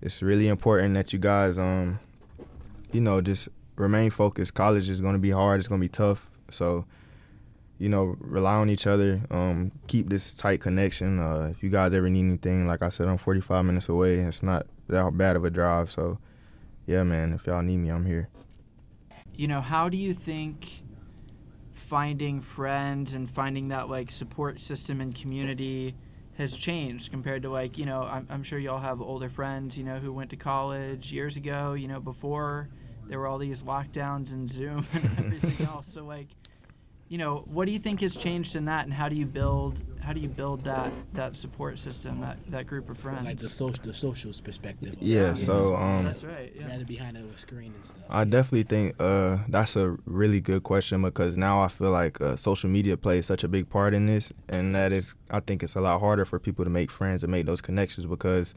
it's 0.00 0.22
really 0.22 0.48
important 0.48 0.94
that 0.94 1.12
you 1.12 1.18
guys, 1.18 1.58
um, 1.58 1.98
you 2.90 3.00
know, 3.00 3.20
just 3.20 3.48
remain 3.76 4.10
focused. 4.10 4.54
College 4.54 4.88
is 4.88 5.00
going 5.00 5.14
to 5.14 5.20
be 5.20 5.30
hard. 5.30 5.60
It's 5.60 5.68
going 5.68 5.80
to 5.80 5.84
be 5.84 5.88
tough. 5.88 6.28
So, 6.50 6.84
you 7.78 7.88
know, 7.88 8.16
rely 8.18 8.54
on 8.54 8.68
each 8.68 8.86
other. 8.86 9.22
Um, 9.30 9.72
keep 9.86 10.08
this 10.08 10.34
tight 10.34 10.60
connection. 10.60 11.20
Uh, 11.20 11.48
if 11.50 11.62
you 11.62 11.70
guys 11.70 11.94
ever 11.94 12.10
need 12.10 12.24
anything, 12.24 12.66
like 12.66 12.82
I 12.82 12.88
said, 12.88 13.08
I'm 13.08 13.18
45 13.18 13.64
minutes 13.64 13.88
away. 13.88 14.18
It's 14.18 14.42
not 14.42 14.66
that 14.88 15.16
bad 15.16 15.36
of 15.36 15.44
a 15.44 15.50
drive. 15.50 15.90
So, 15.90 16.18
yeah, 16.86 17.04
man, 17.04 17.32
if 17.32 17.46
y'all 17.46 17.62
need 17.62 17.78
me, 17.78 17.90
I'm 17.90 18.04
here. 18.04 18.28
You 19.34 19.48
know, 19.48 19.60
how 19.60 19.88
do 19.88 19.96
you 19.96 20.14
think 20.14 20.82
finding 21.92 22.40
friends 22.40 23.12
and 23.12 23.28
finding 23.28 23.68
that 23.68 23.86
like 23.90 24.10
support 24.10 24.58
system 24.58 25.02
and 25.02 25.14
community 25.14 25.94
has 26.38 26.56
changed 26.56 27.10
compared 27.10 27.42
to 27.42 27.50
like 27.50 27.76
you 27.76 27.84
know 27.84 28.02
I'm, 28.02 28.26
I'm 28.30 28.42
sure 28.42 28.58
y'all 28.58 28.78
have 28.78 29.02
older 29.02 29.28
friends 29.28 29.76
you 29.76 29.84
know 29.84 29.98
who 29.98 30.10
went 30.10 30.30
to 30.30 30.36
college 30.36 31.12
years 31.12 31.36
ago 31.36 31.74
you 31.74 31.88
know 31.88 32.00
before 32.00 32.70
there 33.08 33.18
were 33.18 33.26
all 33.26 33.36
these 33.36 33.62
lockdowns 33.62 34.32
and 34.32 34.50
zoom 34.50 34.86
and 34.94 35.18
everything 35.18 35.66
else. 35.68 35.86
So 35.86 36.02
like 36.02 36.28
you 37.12 37.18
know, 37.18 37.44
what 37.44 37.66
do 37.66 37.72
you 37.72 37.78
think 37.78 38.00
has 38.00 38.16
changed 38.16 38.56
in 38.56 38.64
that, 38.64 38.84
and 38.84 38.94
how 38.94 39.06
do 39.06 39.14
you 39.14 39.26
build 39.26 39.82
how 40.00 40.14
do 40.14 40.20
you 40.20 40.30
build 40.30 40.64
that 40.64 40.90
that 41.12 41.36
support 41.36 41.78
system, 41.78 42.22
that 42.22 42.38
that 42.48 42.66
group 42.66 42.88
of 42.88 42.96
friends? 42.96 43.26
Like 43.26 43.38
the 43.38 43.50
social 43.50 43.84
the 43.84 43.92
social 43.92 44.32
perspective. 44.42 44.96
Yeah, 44.98 45.34
so 45.34 45.76
um, 45.76 46.04
that's 46.04 46.24
right. 46.24 46.50
Yeah. 46.58 46.68
Rather 46.68 46.86
behind 46.86 47.18
a 47.18 47.36
screen 47.36 47.74
and 47.74 47.84
stuff. 47.84 47.98
I 48.08 48.24
definitely 48.24 48.62
think 48.62 48.94
uh, 48.98 49.40
that's 49.46 49.76
a 49.76 49.94
really 50.06 50.40
good 50.40 50.62
question 50.62 51.02
because 51.02 51.36
now 51.36 51.60
I 51.60 51.68
feel 51.68 51.90
like 51.90 52.18
uh, 52.22 52.34
social 52.34 52.70
media 52.70 52.96
plays 52.96 53.26
such 53.26 53.44
a 53.44 53.48
big 53.48 53.68
part 53.68 53.92
in 53.92 54.06
this, 54.06 54.32
and 54.48 54.74
that 54.74 54.90
is 54.90 55.14
I 55.30 55.40
think 55.40 55.62
it's 55.62 55.74
a 55.74 55.82
lot 55.82 56.00
harder 56.00 56.24
for 56.24 56.38
people 56.38 56.64
to 56.64 56.70
make 56.70 56.90
friends 56.90 57.22
and 57.22 57.30
make 57.30 57.44
those 57.44 57.60
connections 57.60 58.06
because 58.06 58.54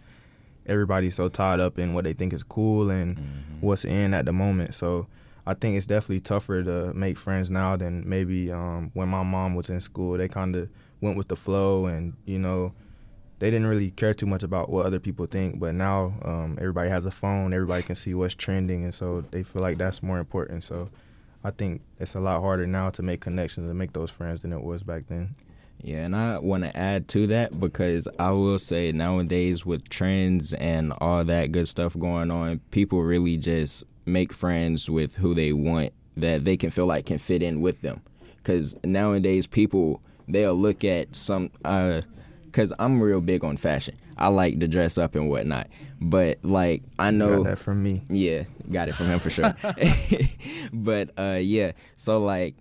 everybody's 0.66 1.16
so 1.16 1.28
tied 1.28 1.60
up 1.60 1.78
in 1.78 1.94
what 1.94 2.06
they 2.06 2.14
think 2.14 2.32
is 2.32 2.42
cool 2.42 2.90
and 2.90 3.18
mm-hmm. 3.18 3.60
what's 3.60 3.84
in 3.84 4.14
at 4.14 4.24
the 4.24 4.32
moment. 4.32 4.74
So 4.74 5.08
I 5.48 5.54
think 5.54 5.78
it's 5.78 5.86
definitely 5.86 6.22
tougher 6.22 6.64
to 6.64 6.94
make 6.94 7.18
friends 7.18 7.52
now 7.52 7.75
than 7.75 8.08
maybe 8.08 8.52
um, 8.52 8.90
when 8.94 9.08
my 9.10 9.24
mom 9.24 9.56
was 9.56 9.70
in 9.70 9.80
school. 9.80 10.18
They 10.18 10.28
kind 10.28 10.56
of 10.56 10.70
went 11.02 11.18
with 11.18 11.28
the 11.28 11.36
flow, 11.36 11.86
and 11.86 12.14
you 12.25 12.40
know, 12.40 12.74
they 13.40 13.52
didn't 13.52 13.68
really 13.68 13.92
care 13.92 14.14
too 14.14 14.25
much 14.25 14.44
about 14.44 14.70
what 14.70 14.86
other 14.86 15.00
people 15.00 15.28
think. 15.28 15.60
But 15.60 15.75
now 15.75 16.14
um, 16.24 16.58
everybody 16.60 16.90
has 16.90 17.06
a 17.06 17.12
phone, 17.12 17.54
everybody 17.54 17.84
can 17.84 17.96
see 17.96 18.14
what's 18.16 18.34
trending, 18.34 18.84
and 18.84 18.94
so 18.94 19.24
they 19.32 19.44
feel 19.44 19.62
like 19.62 19.78
that's 19.78 20.02
more 20.02 20.18
important. 20.18 20.64
So 20.64 20.90
I 21.44 21.52
think 21.52 21.82
it's 22.00 22.16
a 22.16 22.20
lot 22.20 22.42
harder 22.42 22.66
now 22.66 22.90
to 22.92 23.04
make 23.04 23.22
connections 23.22 23.70
and 23.70 23.78
make 23.78 23.94
those 23.94 24.10
friends 24.10 24.42
than 24.42 24.52
it 24.52 24.64
was 24.64 24.82
back 24.82 25.04
then. 25.08 25.36
Yeah, 25.84 26.06
and 26.06 26.16
I 26.16 26.40
want 26.40 26.64
to 26.64 26.75
add 26.75 27.08
to 27.10 27.28
that 27.28 27.60
because 27.60 28.08
I 28.18 28.32
will 28.32 28.58
say 28.58 28.92
nowadays 28.92 29.64
with 29.64 29.88
trends 29.90 30.54
and 30.54 30.92
all 31.00 31.24
that 31.24 31.52
good 31.52 31.68
stuff 31.68 31.96
going 32.00 32.32
on, 32.32 32.60
people 32.72 33.04
really 33.04 33.38
just 33.38 33.84
make 34.06 34.34
friends 34.34 34.90
with 34.90 35.16
who 35.16 35.34
they 35.34 35.54
want 35.54 35.94
that 36.18 36.46
they 36.46 36.58
can 36.58 36.70
feel 36.70 36.86
like 36.86 37.06
can 37.06 37.18
fit 37.18 37.44
in 37.44 37.62
with 37.62 37.82
them. 37.82 38.02
Because 38.38 38.76
nowadays 38.84 39.48
people 39.48 40.02
they'll 40.28 40.56
look 40.56 40.84
at 40.84 41.16
some. 41.16 41.50
Because 41.64 42.72
uh, 42.72 42.76
I'm 42.80 43.02
real 43.02 43.22
big 43.22 43.44
on 43.44 43.58
fashion. 43.58 43.96
I 44.18 44.30
like 44.30 44.60
to 44.60 44.68
dress 44.68 44.98
up 44.98 45.16
and 45.16 45.30
whatnot. 45.30 45.68
But 46.00 46.39
like 46.44 46.84
I 47.00 47.12
know 47.12 47.44
got 47.44 47.50
that 47.52 47.60
from 47.60 47.84
me. 47.84 48.04
Yeah, 48.10 48.44
got 48.72 48.89
it 48.89 48.96
from 48.96 49.08
him 49.08 49.20
for 49.20 49.30
sure. 49.30 49.56
but 50.74 51.12
uh, 51.18 51.39
yeah, 51.41 51.72
so 51.96 52.20
like 52.24 52.56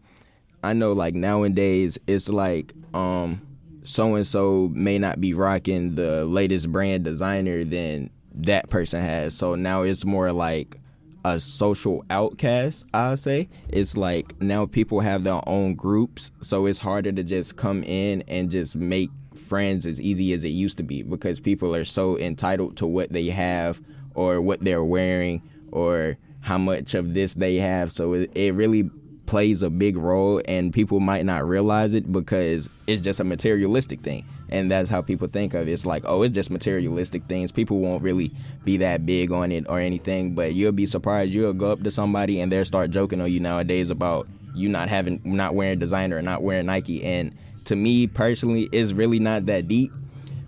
I 0.63 0.73
know 0.73 0.93
like 0.93 1.15
nowadays 1.15 1.99
it's 2.07 2.29
like 2.29 2.73
um 2.95 3.41
so 3.85 4.15
and 4.15 4.27
so 4.27 4.71
may 4.73 4.99
not 4.99 5.21
be 5.21 5.35
rocking 5.35 5.95
the 5.95 6.25
latest 6.25 6.73
brand 6.73 7.05
designer 7.05 7.65
than 7.65 8.11
that 8.35 8.71
person 8.71 9.03
has. 9.03 9.37
So 9.37 9.55
now 9.55 9.83
it's 9.83 10.05
more 10.05 10.33
like 10.33 10.81
a 11.25 11.41
social 11.41 12.05
outcast, 12.11 12.85
I'll 12.93 13.17
say. 13.17 13.49
It's 13.69 13.97
like 13.97 14.41
now 14.41 14.67
people 14.67 15.01
have 15.01 15.25
their 15.25 15.41
own 15.49 15.75
groups, 15.75 16.31
so 16.41 16.67
it's 16.67 16.79
harder 16.79 17.13
to 17.13 17.23
just 17.23 17.57
come 17.57 17.83
in 17.85 18.23
and 18.29 18.51
just 18.51 18.77
make 18.77 19.11
friends 19.35 19.87
as 19.87 20.01
easy 20.01 20.33
as 20.33 20.45
it 20.45 20.49
used 20.49 20.77
to 20.77 20.83
be 20.83 21.03
because 21.03 21.41
people 21.41 21.75
are 21.75 21.85
so 21.85 22.19
entitled 22.19 22.77
to 22.77 22.87
what 22.87 23.13
they 23.13 23.29
have 23.29 23.81
or 24.15 24.41
what 24.41 24.61
they're 24.61 24.85
wearing 24.85 25.43
or 25.73 26.17
how 26.41 26.59
much 26.59 26.95
of 26.95 27.15
this 27.15 27.35
they 27.35 27.57
have. 27.57 27.91
So 27.91 28.13
it, 28.13 28.31
it 28.35 28.55
really 28.55 28.91
plays 29.27 29.63
a 29.63 29.71
big 29.71 29.97
role 29.97 30.43
and 30.47 30.73
people 30.73 31.01
might 31.01 31.25
not 31.25 31.47
realize 31.49 31.95
it 31.95 32.13
because 32.13 32.69
it's 32.87 33.01
just 33.01 33.21
a 33.21 33.25
materialistic 33.25 34.01
thing 34.03 34.25
and 34.55 34.71
that's 34.71 34.89
how 34.89 35.03
people 35.03 35.29
think 35.29 35.53
of 35.55 35.69
it. 35.69 35.73
It's 35.73 35.85
like 35.85 36.05
oh 36.07 36.23
it's 36.23 36.35
just 36.35 36.51
materialistic 36.51 37.25
things. 37.25 37.53
People 37.53 37.79
won't 37.79 38.03
really 38.03 38.33
be 38.65 38.77
that 38.79 39.05
big 39.05 39.33
on 39.33 39.53
it 39.53 39.67
or 39.69 39.81
anything 39.81 40.35
but 40.35 40.55
you'll 40.55 40.73
be 40.73 40.87
surprised. 40.87 41.33
You'll 41.33 41.53
go 41.53 41.73
up 41.73 41.83
to 41.83 41.91
somebody 41.91 42.41
and 42.41 42.51
they'll 42.51 42.65
start 42.65 42.91
joking 42.91 43.21
on 43.21 43.31
you 43.31 43.41
nowadays 43.41 43.91
about 43.91 44.29
you 44.55 44.69
not 44.69 44.89
having 44.89 45.21
not 45.25 45.55
wearing 45.55 45.79
designer 45.79 46.23
not 46.23 46.43
wearing 46.43 46.67
nike. 46.67 47.03
And 47.03 47.35
to 47.65 47.77
me 47.77 48.07
personally 48.07 48.69
it's 48.73 48.93
really 48.93 49.19
not 49.19 49.47
that 49.47 49.69
deep. 49.69 49.93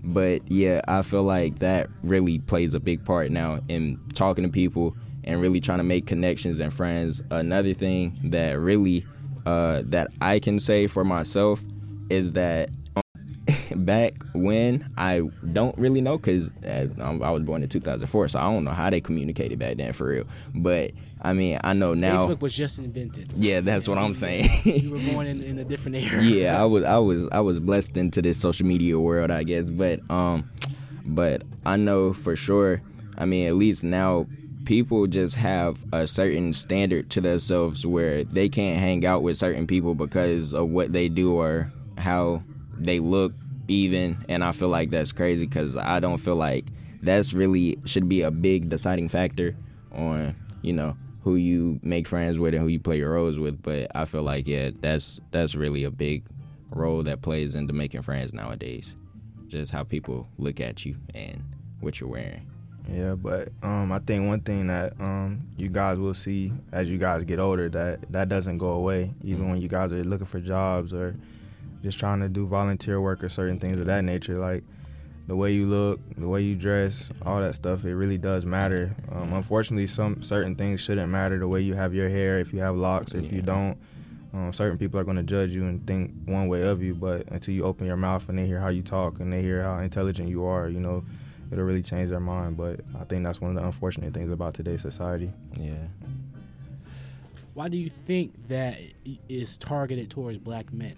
But 0.05 0.49
yeah 0.51 0.83
i 0.87 1.03
feel 1.03 1.25
like 1.25 1.59
that 1.59 1.89
really 2.05 2.39
plays 2.39 2.75
a 2.75 2.81
big 2.81 3.05
part 3.05 3.31
now 3.33 3.59
in 3.69 4.01
talking 4.15 4.45
to 4.45 4.51
people 4.51 4.97
and 5.25 5.41
really 5.41 5.61
trying 5.61 5.79
to 5.79 5.85
make 5.85 6.07
connections 6.07 6.61
and 6.61 6.73
friends. 6.73 7.21
Another 7.31 7.75
thing 7.75 8.17
that 8.25 8.59
really 8.59 9.05
uh, 9.45 9.83
that 9.87 10.09
I 10.21 10.39
can 10.39 10.59
say 10.59 10.87
for 10.87 11.05
myself 11.05 11.63
is 12.09 12.33
that 12.33 12.71
back 13.85 14.15
when 14.35 14.91
I 14.97 15.23
don't 15.53 15.77
really 15.79 16.01
know 16.01 16.19
because 16.19 16.51
uh, 16.67 16.89
I 16.99 17.31
was 17.31 17.43
born 17.43 17.63
in 17.63 17.69
2004, 17.69 18.29
so 18.29 18.39
I 18.39 18.43
don't 18.43 18.65
know 18.65 18.73
how 18.73 18.91
they 18.91 19.01
communicated 19.01 19.59
back 19.59 19.77
then 19.77 19.93
for 19.93 20.09
real. 20.09 20.25
But 20.55 20.93
I 21.23 21.33
mean, 21.33 21.59
I 21.63 21.73
know 21.73 21.95
now. 21.95 22.27
Facebook 22.27 22.41
was 22.41 22.55
just 22.55 22.79
invented. 22.79 23.33
Yeah, 23.35 23.61
that's 23.61 23.89
what 23.89 23.99
I'm 23.99 24.15
saying. 24.15 24.49
you 24.65 24.93
were 24.93 25.13
born 25.13 25.27
in, 25.27 25.43
in 25.43 25.59
a 25.59 25.65
different 25.65 25.97
era. 25.97 26.23
yeah, 26.25 26.61
I 26.61 26.65
was, 26.65 26.85
I 26.85 26.99
was, 26.99 27.29
I 27.33 27.41
was 27.41 27.59
blessed 27.59 27.97
into 27.97 28.23
this 28.23 28.39
social 28.39 28.67
media 28.67 28.99
world, 28.99 29.31
I 29.31 29.43
guess. 29.43 29.69
But 29.69 30.01
um, 30.11 30.51
but 31.05 31.43
I 31.65 31.77
know 31.77 32.13
for 32.13 32.37
sure. 32.37 32.83
I 33.19 33.25
mean, 33.25 33.47
at 33.47 33.55
least 33.55 33.83
now 33.83 34.27
people 34.67 35.07
just 35.07 35.37
have 35.37 35.83
a 35.93 36.07
certain 36.07 36.53
standard 36.53 37.09
to 37.09 37.21
themselves 37.21 37.87
where 37.87 38.25
they 38.25 38.49
can't 38.49 38.79
hang 38.79 39.07
out 39.07 39.23
with 39.23 39.39
certain 39.39 39.67
people 39.67 39.95
because 39.95 40.53
of 40.53 40.69
what 40.69 40.93
they 40.93 41.09
do 41.09 41.35
or 41.35 41.73
how 41.97 42.43
they 42.79 42.99
look 42.99 43.33
even 43.69 44.25
and 44.29 44.45
i 44.45 44.53
feel 44.53 44.69
like 44.69 44.91
that's 44.91 45.13
crazy 45.13 45.47
because 45.47 45.77
i 45.77 46.01
don't 46.01 46.19
feel 46.19 46.37
like 46.37 46.67
that's 47.03 47.33
really 47.33 47.79
should 47.85 48.09
be 48.09 48.23
a 48.23 48.31
big 48.31 48.69
deciding 48.69 49.09
factor 49.09 49.55
on 49.93 50.35
you 50.63 50.73
know 50.73 50.97
who 51.23 51.37
you 51.37 51.81
make 51.83 52.07
friends 52.07 52.39
with 52.39 52.55
and 52.55 52.63
who 52.63 52.69
you 52.69 52.79
play 52.79 52.97
your 52.97 53.13
roles 53.13 53.39
with 53.39 53.61
but 53.63 53.89
i 53.95 54.05
feel 54.05 54.23
like 54.23 54.47
yeah 54.47 54.71
that's 54.81 55.21
that's 55.31 55.55
really 55.55 55.85
a 55.85 55.91
big 55.91 56.25
role 56.71 57.03
that 57.03 57.23
plays 57.23 57.55
into 57.55 57.73
making 57.73 58.03
friends 58.03 58.33
nowadays 58.33 58.95
just 59.49 59.73
how 59.73 59.83
people 59.83 60.29
look 60.39 60.61
at 60.61 60.85
you 60.85 60.97
and 61.15 61.43
what 61.81 62.01
you're 62.01 62.11
wearing 62.11 62.47
yeah, 62.89 63.15
but 63.15 63.49
um, 63.63 63.91
I 63.91 63.99
think 63.99 64.29
one 64.29 64.41
thing 64.41 64.69
that 64.69 64.93
um, 65.01 65.43
you 65.57 65.69
guys 65.69 65.99
will 65.99 66.15
see 66.15 66.53
as 66.73 66.89
you 66.89 66.99
guys 66.99 67.25
get 67.25 67.39
older 67.39 67.69
that 67.71 68.01
that 68.13 68.29
doesn't 68.29 68.59
go 68.59 68.69
away, 68.69 69.13
even 69.25 69.43
mm-hmm. 69.43 69.51
when 69.51 69.61
you 69.61 69.69
guys 69.69 69.93
are 69.93 70.05
looking 70.05 70.27
for 70.27 70.41
jobs 70.41 70.93
or 70.93 71.17
just 71.83 71.99
trying 71.99 72.21
to 72.21 72.29
do 72.29 72.47
volunteer 72.47 73.01
work 73.01 73.23
or 73.23 73.29
certain 73.29 73.59
things 73.59 73.79
of 73.79 73.87
that 73.87 74.05
nature. 74.05 74.39
Like 74.39 74.65
the 75.27 75.37
way 75.37 75.53
you 75.53 75.67
look, 75.67 76.01
the 76.17 76.29
way 76.29 76.43
you 76.43 76.55
dress, 76.55 77.11
all 77.25 77.41
that 77.41 77.55
stuff, 77.55 77.85
it 77.85 77.95
really 77.95 78.19
does 78.19 78.45
matter. 78.45 78.95
Um, 79.13 79.33
unfortunately, 79.33 79.87
some 79.87 80.23
certain 80.23 80.55
things 80.55 80.81
shouldn't 80.81 81.11
matter. 81.11 81.39
The 81.39 81.49
way 81.49 81.61
you 81.61 81.75
have 81.75 81.95
your 81.95 82.09
hair, 82.09 82.39
if 82.39 82.53
you 82.53 82.61
have 82.61 82.77
locks, 82.77 83.13
if 83.13 83.25
yeah. 83.25 83.33
you 83.33 83.43
don't. 83.43 83.77
Um, 84.33 84.53
certain 84.53 84.77
people 84.77 85.01
are 85.01 85.05
going 85.05 85.17
to 85.17 85.23
judge 85.23 85.55
you 85.55 85.65
and 85.65 85.85
think 85.87 86.13
one 86.27 86.49
way 86.49 86.63
of 86.63 86.83
you, 86.83 86.95
but 86.95 87.27
until 87.29 87.55
you 87.55 87.65
open 87.65 87.87
your 87.87 87.97
mouth 87.97 88.29
and 88.29 88.39
they 88.39 88.47
hear 88.47 88.61
how 88.61 88.69
you 88.69 88.83
talk 88.83 89.19
and 89.19 89.33
they 89.33 89.41
hear 89.41 89.63
how 89.63 89.79
intelligent 89.79 90.29
you 90.29 90.45
are, 90.45 90.69
you 90.69 90.79
know, 90.79 91.05
it'll 91.51 91.65
really 91.65 91.83
change 91.83 92.11
their 92.11 92.21
mind. 92.21 92.57
But 92.57 92.81
I 93.01 93.05
think 93.05 93.25
that's 93.25 93.41
one 93.41 93.57
of 93.57 93.63
the 93.63 93.67
unfortunate 93.67 94.13
things 94.13 94.31
about 94.31 94.53
today's 94.53 94.83
society. 94.83 95.33
Yeah. 95.59 95.87
Why 97.55 97.69
do 97.69 97.79
you 97.79 97.89
think 97.89 98.49
that 98.49 98.79
is 99.29 99.57
targeted 99.57 100.11
towards 100.11 100.37
black 100.37 100.71
men? 100.71 100.95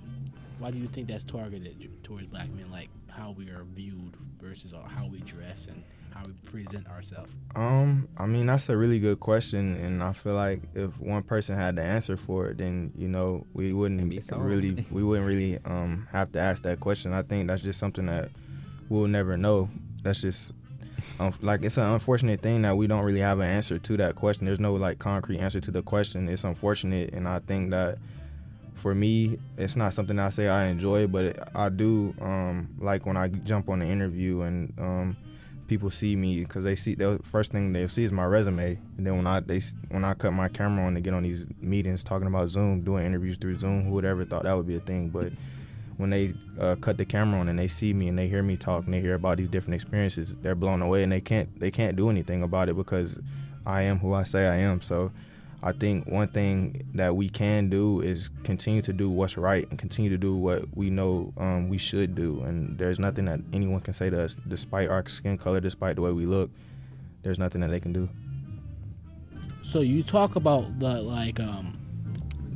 Why 0.58 0.70
do 0.70 0.78
you 0.78 0.88
think 0.88 1.08
that's 1.08 1.24
targeted 1.24 2.02
towards 2.02 2.26
black 2.26 2.50
men, 2.50 2.70
like 2.70 2.88
how 3.08 3.32
we 3.36 3.48
are 3.50 3.64
viewed 3.72 4.16
versus 4.40 4.72
how 4.72 5.06
we 5.06 5.20
dress 5.20 5.66
and 5.66 5.82
how 6.14 6.22
we 6.26 6.32
present 6.50 6.88
ourselves? 6.88 7.30
Um, 7.54 8.08
I 8.16 8.26
mean 8.26 8.46
that's 8.46 8.68
a 8.68 8.76
really 8.76 8.98
good 8.98 9.20
question, 9.20 9.76
and 9.76 10.02
I 10.02 10.12
feel 10.12 10.34
like 10.34 10.62
if 10.74 10.98
one 10.98 11.22
person 11.22 11.56
had 11.56 11.76
the 11.76 11.82
answer 11.82 12.16
for 12.16 12.48
it, 12.48 12.58
then 12.58 12.92
you 12.96 13.08
know 13.08 13.46
we 13.54 13.72
wouldn't 13.72 14.10
be 14.10 14.20
really 14.36 14.84
we 14.90 15.02
wouldn't 15.02 15.26
really 15.26 15.58
um 15.64 16.08
have 16.12 16.32
to 16.32 16.40
ask 16.40 16.62
that 16.62 16.80
question. 16.80 17.12
I 17.12 17.22
think 17.22 17.48
that's 17.48 17.62
just 17.62 17.78
something 17.78 18.06
that 18.06 18.30
we'll 18.88 19.08
never 19.08 19.36
know. 19.36 19.68
That's 20.02 20.20
just 20.20 20.52
um, 21.20 21.34
like 21.40 21.62
it's 21.62 21.76
an 21.76 21.84
unfortunate 21.84 22.40
thing 22.40 22.62
that 22.62 22.76
we 22.76 22.86
don't 22.86 23.04
really 23.04 23.20
have 23.20 23.38
an 23.40 23.48
answer 23.48 23.78
to 23.78 23.96
that 23.98 24.16
question. 24.16 24.46
There's 24.46 24.60
no 24.60 24.74
like 24.74 24.98
concrete 24.98 25.38
answer 25.38 25.60
to 25.60 25.70
the 25.70 25.82
question. 25.82 26.28
It's 26.28 26.44
unfortunate, 26.44 27.12
and 27.12 27.28
I 27.28 27.40
think 27.40 27.70
that 27.70 27.98
for 28.78 28.94
me, 28.94 29.38
it's 29.56 29.76
not 29.76 29.94
something 29.94 30.18
I 30.18 30.30
say 30.30 30.48
I 30.48 30.66
enjoy, 30.66 31.06
but 31.06 31.50
I 31.54 31.68
do 31.68 32.14
um, 32.20 32.68
like 32.80 33.06
when 33.06 33.16
I 33.16 33.28
jump 33.28 33.68
on 33.68 33.80
the 33.80 33.86
interview 33.86 34.42
and 34.42 34.72
um, 34.78 35.16
people 35.66 35.90
see 35.90 36.16
me 36.16 36.40
because 36.40 36.64
they 36.64 36.74
see 36.74 36.94
the 36.94 37.20
first 37.30 37.52
thing 37.52 37.72
they 37.72 37.86
see 37.88 38.04
is 38.04 38.12
my 38.12 38.24
resume, 38.24 38.78
and 38.96 39.06
then 39.06 39.16
when 39.16 39.26
I 39.26 39.40
they 39.40 39.60
when 39.90 40.04
I 40.04 40.14
cut 40.14 40.32
my 40.32 40.48
camera 40.48 40.86
on 40.86 40.94
to 40.94 41.00
get 41.00 41.14
on 41.14 41.22
these 41.22 41.44
meetings 41.60 42.02
talking 42.02 42.26
about 42.26 42.48
Zoom, 42.48 42.82
doing 42.82 43.04
interviews 43.04 43.38
through 43.38 43.56
Zoom, 43.56 43.84
who 43.84 43.90
would 43.92 44.04
ever 44.04 44.24
thought 44.24 44.44
that 44.44 44.56
would 44.56 44.66
be 44.66 44.76
a 44.76 44.80
thing, 44.80 45.08
but 45.08 45.32
when 45.98 46.10
they 46.10 46.32
uh, 46.60 46.76
cut 46.76 46.96
the 46.96 47.04
camera 47.04 47.40
on 47.40 47.48
and 47.48 47.58
they 47.58 47.68
see 47.68 47.92
me 47.92 48.08
and 48.08 48.16
they 48.16 48.28
hear 48.28 48.42
me 48.42 48.56
talk 48.56 48.84
and 48.84 48.94
they 48.94 49.00
hear 49.00 49.14
about 49.14 49.36
these 49.36 49.48
different 49.48 49.74
experiences, 49.74 50.34
they're 50.42 50.54
blown 50.54 50.80
away 50.80 51.02
and 51.02 51.12
they 51.12 51.20
can't 51.20 51.58
they 51.60 51.70
can't 51.70 51.96
do 51.96 52.08
anything 52.08 52.42
about 52.42 52.68
it 52.68 52.76
because 52.76 53.18
I 53.66 53.82
am 53.82 53.98
who 53.98 54.14
I 54.14 54.22
say 54.22 54.46
I 54.46 54.56
am. 54.56 54.80
So 54.80 55.12
I 55.62 55.72
think 55.72 56.06
one 56.06 56.28
thing 56.28 56.86
that 56.94 57.16
we 57.16 57.28
can 57.28 57.68
do 57.68 58.00
is 58.00 58.30
continue 58.44 58.80
to 58.82 58.92
do 58.92 59.10
what's 59.10 59.36
right 59.36 59.68
and 59.70 59.78
continue 59.78 60.08
to 60.10 60.16
do 60.18 60.36
what 60.36 60.64
we 60.76 60.88
know 60.88 61.32
um, 61.36 61.68
we 61.68 61.78
should 61.78 62.14
do. 62.14 62.42
And 62.42 62.78
there's 62.78 63.00
nothing 63.00 63.24
that 63.24 63.40
anyone 63.52 63.80
can 63.80 63.92
say 63.92 64.08
to 64.08 64.22
us, 64.22 64.36
despite 64.46 64.88
our 64.88 65.06
skin 65.08 65.36
color, 65.36 65.58
despite 65.60 65.96
the 65.96 66.02
way 66.02 66.12
we 66.12 66.26
look. 66.26 66.50
There's 67.22 67.38
nothing 67.40 67.60
that 67.62 67.70
they 67.70 67.80
can 67.80 67.92
do. 67.92 68.08
So 69.62 69.80
you 69.80 70.02
talk 70.04 70.36
about 70.36 70.78
the 70.78 71.02
like 71.02 71.40
um, 71.40 71.76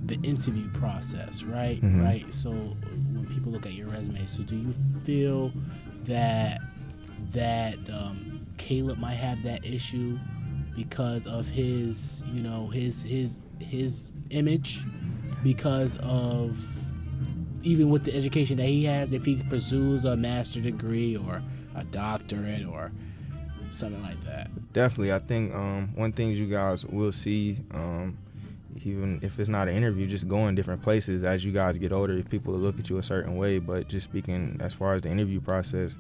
the 0.07 0.15
interview 0.23 0.71
process, 0.71 1.43
right? 1.43 1.81
Mhm. 1.83 2.03
Right. 2.03 2.33
So 2.33 2.51
when 2.53 3.27
people 3.33 3.51
look 3.53 3.67
at 3.67 3.73
your 3.75 3.89
resume, 3.89 4.25
so 4.27 4.45
do 4.45 4.57
you 4.57 4.75
feel 5.03 5.53
that 6.05 6.61
that 7.33 7.79
um, 7.91 8.47
Caleb 8.59 8.99
might 8.99 9.15
have 9.15 9.43
that 9.43 9.65
issue 9.65 10.19
because 10.75 11.27
of 11.27 11.49
his, 11.49 12.25
you 12.33 12.43
know, 12.43 12.69
his 12.69 13.03
his 13.03 13.45
his 13.59 14.11
image, 14.31 14.81
because 15.43 15.97
of 15.99 16.59
even 17.63 17.91
with 17.91 18.05
the 18.05 18.15
education 18.15 18.57
that 18.57 18.67
he 18.67 18.85
has, 18.85 19.13
if 19.13 19.25
he 19.25 19.37
pursues 19.45 20.05
a 20.05 20.17
master 20.17 20.61
degree 20.61 21.17
or 21.17 21.43
a 21.75 21.85
doctorate 21.85 22.67
or 22.67 22.93
something 23.71 24.03
like 24.03 24.23
that. 24.25 24.51
Definitely, 24.73 25.13
I 25.13 25.19
think 25.19 25.55
um, 25.55 25.91
one 25.95 26.13
thing 26.13 26.31
you 26.31 26.47
guys 26.47 26.85
will 26.85 27.13
see, 27.13 27.59
um, 27.73 28.19
even 28.85 29.21
if 29.23 29.39
it's 29.39 29.49
not 29.49 29.69
an 29.69 29.77
interview, 29.77 30.07
just 30.07 30.29
going 30.29 30.55
different 30.55 30.83
places 30.83 31.25
as 31.25 31.45
you 31.45 31.53
guys 31.53 31.79
get 31.79 31.93
older, 31.93 32.21
people 32.23 32.55
look 32.55 32.79
at 32.79 32.91
you 32.91 32.99
a 32.99 33.03
certain 33.03 33.37
way. 33.37 33.59
But 33.59 33.89
just 33.89 34.05
speaking 34.05 34.59
as 34.61 34.75
far 34.75 34.95
as 34.95 35.03
the 35.03 35.11
interview 35.11 35.41
process, 35.41 35.97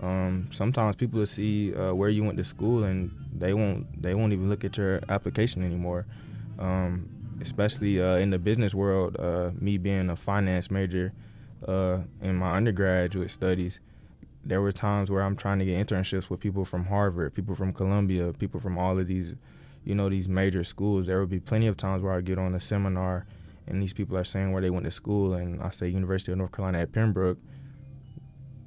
um, 0.00 0.48
sometimes 0.50 0.96
people 0.96 1.18
will 1.18 1.26
see 1.26 1.74
uh, 1.74 1.92
where 1.92 2.08
you 2.08 2.24
went 2.24 2.38
to 2.38 2.44
school 2.44 2.84
and 2.84 3.10
they 3.36 3.54
won't 3.54 4.02
they 4.02 4.14
won't 4.14 4.32
even 4.32 4.48
look 4.48 4.64
at 4.64 4.76
your 4.76 5.00
application 5.08 5.62
anymore. 5.62 6.06
Um, 6.58 7.08
especially 7.40 8.02
uh, 8.02 8.16
in 8.16 8.30
the 8.30 8.38
business 8.38 8.74
world, 8.74 9.16
uh, 9.18 9.50
me 9.58 9.78
being 9.78 10.10
a 10.10 10.16
finance 10.16 10.70
major 10.70 11.12
uh, 11.66 11.98
in 12.20 12.36
my 12.36 12.56
undergraduate 12.56 13.30
studies, 13.30 13.80
there 14.44 14.60
were 14.60 14.72
times 14.72 15.10
where 15.10 15.22
I'm 15.22 15.36
trying 15.36 15.58
to 15.58 15.64
get 15.64 15.86
internships 15.86 16.28
with 16.28 16.40
people 16.40 16.64
from 16.64 16.86
Harvard, 16.86 17.34
people 17.34 17.54
from 17.54 17.72
Columbia, 17.72 18.32
people 18.38 18.60
from 18.60 18.76
all 18.76 18.98
of 18.98 19.06
these, 19.06 19.34
you 19.84 19.94
know, 19.94 20.08
these 20.08 20.28
major 20.28 20.64
schools. 20.64 21.06
There 21.06 21.20
would 21.20 21.30
be 21.30 21.40
plenty 21.40 21.66
of 21.66 21.76
times 21.76 22.02
where 22.02 22.12
I 22.12 22.20
get 22.20 22.38
on 22.38 22.54
a 22.54 22.60
seminar 22.60 23.26
and 23.70 23.80
these 23.80 23.92
people 23.92 24.16
are 24.16 24.24
saying 24.24 24.52
where 24.52 24.60
they 24.60 24.70
went 24.70 24.84
to 24.84 24.90
school, 24.90 25.34
and 25.34 25.62
I 25.62 25.70
say 25.70 25.88
University 25.88 26.32
of 26.32 26.38
North 26.38 26.52
Carolina 26.52 26.80
at 26.80 26.92
Pembroke. 26.92 27.38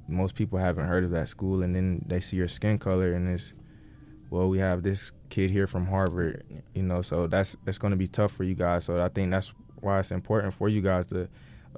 Most 0.08 0.34
people 0.34 0.58
haven't 0.58 0.86
heard 0.86 1.04
of 1.04 1.10
that 1.10 1.28
school, 1.28 1.62
and 1.62 1.74
then 1.74 2.04
they 2.06 2.20
see 2.20 2.36
your 2.36 2.48
skin 2.48 2.78
color, 2.78 3.14
and 3.14 3.28
it's, 3.28 3.54
well, 4.30 4.48
we 4.48 4.58
have 4.58 4.82
this 4.82 5.12
kid 5.30 5.50
here 5.50 5.66
from 5.66 5.86
Harvard, 5.86 6.44
you 6.74 6.82
know, 6.82 7.02
so 7.02 7.26
that's 7.26 7.56
that's 7.64 7.78
going 7.78 7.90
to 7.92 7.96
be 7.96 8.08
tough 8.08 8.32
for 8.32 8.44
you 8.44 8.54
guys. 8.54 8.84
So 8.84 9.00
I 9.00 9.08
think 9.08 9.30
that's 9.30 9.52
why 9.80 9.98
it's 10.00 10.10
important 10.10 10.54
for 10.54 10.68
you 10.68 10.80
guys 10.80 11.06
to 11.08 11.28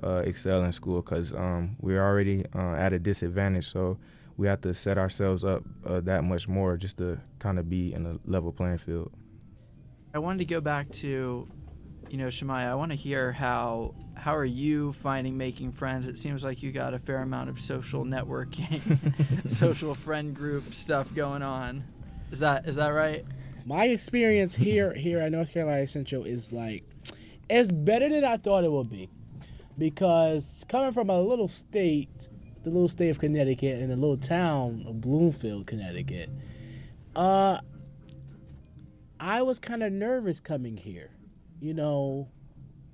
uh, 0.03 0.23
excel 0.25 0.63
in 0.65 0.73
school 0.73 1.03
because 1.03 1.33
um, 1.33 1.77
we're 1.81 2.03
already 2.03 2.45
uh, 2.55 2.75
at 2.75 2.93
a 2.93 2.99
disadvantage. 2.99 3.71
So 3.71 3.99
we 4.37 4.47
have 4.47 4.61
to 4.63 4.75
set 4.75 4.99
ourselves 4.99 5.45
up 5.45 5.65
uh, 5.85 6.01
that 6.01 6.25
much 6.25 6.49
more 6.49 6.77
just 6.77 6.99
to 6.99 7.19
kind 7.39 7.59
of 7.59 7.69
be 7.69 7.93
in 7.93 8.07
a 8.07 8.19
level 8.31 8.53
playing 8.53 8.79
field. 8.79 9.11
I 10.15 10.19
wanted 10.19 10.39
to 10.39 10.45
go 10.45 10.61
back 10.61 10.91
to, 10.93 11.49
you 12.17 12.23
know, 12.23 12.29
Shemaya. 12.29 12.69
I 12.69 12.75
want 12.75 12.93
to 12.93 12.97
hear 12.97 13.33
how 13.33 13.93
how 14.15 14.35
are 14.35 14.45
you 14.45 14.95
finding 14.95 15.37
making 15.37 15.73
friends? 15.73 16.09
It 16.09 16.17
seems 16.17 16.43
like 16.43 16.63
you 16.63 16.73
got 16.73 16.95
a 16.95 16.99
fair 16.99 17.19
amount 17.19 17.51
of 17.51 17.61
social 17.61 18.07
networking, 18.07 19.51
social 19.51 19.93
friend 19.93 20.35
group 20.35 20.73
stuff 20.73 21.15
going 21.15 21.43
on. 21.43 21.85
Is 22.31 22.39
that 22.39 22.67
is 22.67 22.77
that 22.77 22.89
right? 22.89 23.27
my 23.67 23.85
experience 23.85 24.57
here 24.57 24.95
here 24.95 25.19
at 25.19 25.31
North 25.31 25.53
Carolina 25.53 25.87
Central 25.87 26.25
is 26.25 26.55
like 26.55 26.85
it's 27.51 27.71
better 27.71 28.09
than 28.09 28.25
I 28.25 28.39
thought 28.39 28.65
it 28.65 28.73
would 28.73 28.89
be 28.89 29.11
because 29.77 30.65
coming 30.71 30.93
from 30.93 31.11
a 31.11 31.21
little 31.21 31.49
state, 31.49 32.31
the 32.65 32.71
little 32.71 32.89
state 32.89 33.11
of 33.11 33.19
Connecticut 33.19 33.79
and 33.79 33.91
the 33.91 33.97
little 33.97 34.17
town 34.17 34.87
of 34.89 35.03
Bloomfield, 35.03 35.67
Connecticut, 35.67 36.31
uh, 37.15 37.61
I 39.21 39.43
was 39.43 39.59
kind 39.59 39.83
of 39.83 39.93
nervous 39.93 40.41
coming 40.41 40.79
here. 40.79 41.11
You 41.61 41.75
know, 41.75 42.29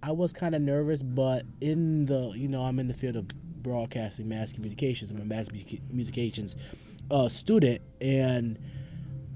I 0.03 0.13
was 0.13 0.33
kind 0.33 0.55
of 0.55 0.63
nervous, 0.63 1.03
but 1.03 1.45
in 1.61 2.07
the 2.07 2.33
you 2.35 2.49
know 2.49 2.63
I'm 2.63 2.79
in 2.79 2.89
the 2.89 2.95
field 2.95 3.17
of 3.17 3.29
broadcasting, 3.63 4.29
mass 4.29 4.53
communications. 4.53 5.11
I'm 5.11 5.21
a 5.21 5.25
mass 5.25 5.49
communications 5.89 6.57
uh, 7.11 7.29
student, 7.29 7.83
and 8.01 8.59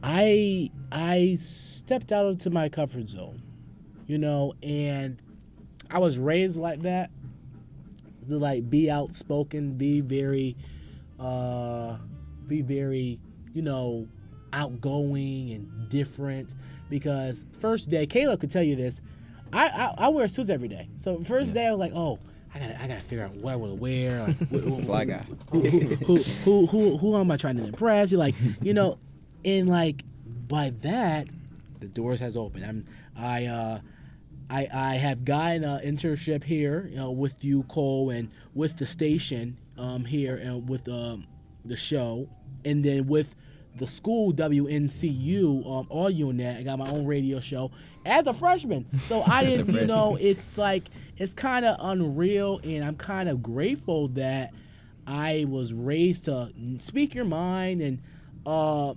I 0.03 0.71
I 0.91 1.37
stepped 1.39 2.13
out 2.13 2.27
into 2.27 2.51
my 2.51 2.69
comfort 2.69 3.09
zone, 3.09 3.43
you 4.07 4.19
know, 4.19 4.55
and 4.63 5.21
I 5.91 5.99
was 5.99 6.19
raised 6.19 6.57
like 6.57 6.83
that 6.83 7.11
to 8.29 8.39
like 8.39 8.69
be 8.69 8.91
outspoken, 8.91 9.75
be 9.75 10.01
very, 10.01 10.57
uh, 11.21 11.97
be 12.47 12.63
very, 12.63 13.21
you 13.53 13.63
know, 13.63 14.09
outgoing 14.53 15.53
and 15.53 15.89
different. 15.89 16.55
Because 16.89 17.47
first 17.59 17.91
day, 17.91 18.07
Caleb 18.07 18.41
could 18.41 18.51
tell 18.51 18.63
you 18.63 18.77
this. 18.77 19.01
I 19.53 19.67
I, 19.69 19.95
I 19.99 20.09
wear 20.09 20.29
suits 20.29 20.51
every 20.51 20.69
day, 20.69 20.89
so 20.97 21.23
first 21.25 21.55
day 21.55 21.67
I 21.67 21.71
was 21.71 21.81
like, 21.81 21.93
oh. 21.95 22.19
I 22.55 22.59
gotta, 22.59 22.83
I 22.83 22.87
gotta 22.89 23.01
figure 23.01 23.23
out 23.23 23.35
what 23.35 23.53
I 23.53 23.57
want 23.57 23.73
to 23.73 23.77
wear. 23.83 24.23
Like, 24.23 24.37
wh- 24.51 24.81
wh- 24.81 24.87
Fly 24.87 25.05
guy. 25.05 25.27
who, 25.51 25.61
who, 25.61 26.17
who, 26.23 26.67
who, 26.67 26.97
who 26.97 27.17
am 27.19 27.31
I 27.31 27.37
trying 27.37 27.59
to 27.59 27.65
impress? 27.67 28.11
You're 28.11 28.19
like, 28.19 28.35
you 28.63 28.73
know, 28.73 28.97
and 29.45 29.69
like 29.69 30.05
by 30.49 30.71
that, 30.81 31.27
the 31.81 31.87
doors 31.89 32.19
has 32.21 32.35
opened. 32.35 32.65
I'm, 32.65 32.87
I, 33.15 33.45
uh, 33.45 33.81
I, 34.49 34.69
I 34.73 34.95
have 34.95 35.23
gotten 35.27 35.65
an 35.65 35.81
internship 35.81 36.45
here, 36.45 36.87
you 36.89 36.97
know, 36.97 37.11
with 37.11 37.45
you, 37.45 37.65
Cole, 37.65 38.09
and 38.09 38.31
with 38.55 38.79
the 38.79 38.87
station 38.87 39.59
um, 39.77 40.07
here, 40.07 40.37
and 40.37 40.67
with 40.67 40.89
um, 40.89 41.27
the 41.63 41.77
show, 41.77 42.27
and 42.65 42.83
then 42.83 43.07
with 43.07 43.35
the 43.77 43.87
school 43.87 44.33
WNCU 44.33 45.67
um, 45.67 45.87
Audio 45.91 46.31
Net. 46.31 46.59
I 46.59 46.63
got 46.63 46.79
my 46.79 46.89
own 46.89 47.07
radio 47.07 47.41
show 47.41 47.71
as 48.05 48.27
a 48.27 48.33
freshman. 48.33 48.87
So 49.07 49.23
I 49.27 49.45
didn't, 49.45 49.75
you 49.75 49.87
know, 49.87 50.17
it's 50.21 50.57
like 50.57 50.85
it's 51.17 51.35
kind 51.35 51.65
of 51.65 51.77
unreal, 51.81 52.61
and 52.65 52.85
I'm 52.85 52.97
kind 52.97 53.29
of 53.29 53.43
grateful 53.43 54.09
that 54.09 54.53
I 55.07 55.47
was 55.49 55.73
raised 55.73 56.25
to 56.27 56.51
speak 56.79 57.15
your 57.15 57.25
mind 57.25 57.81
and 57.83 58.03
uh, 58.45 58.95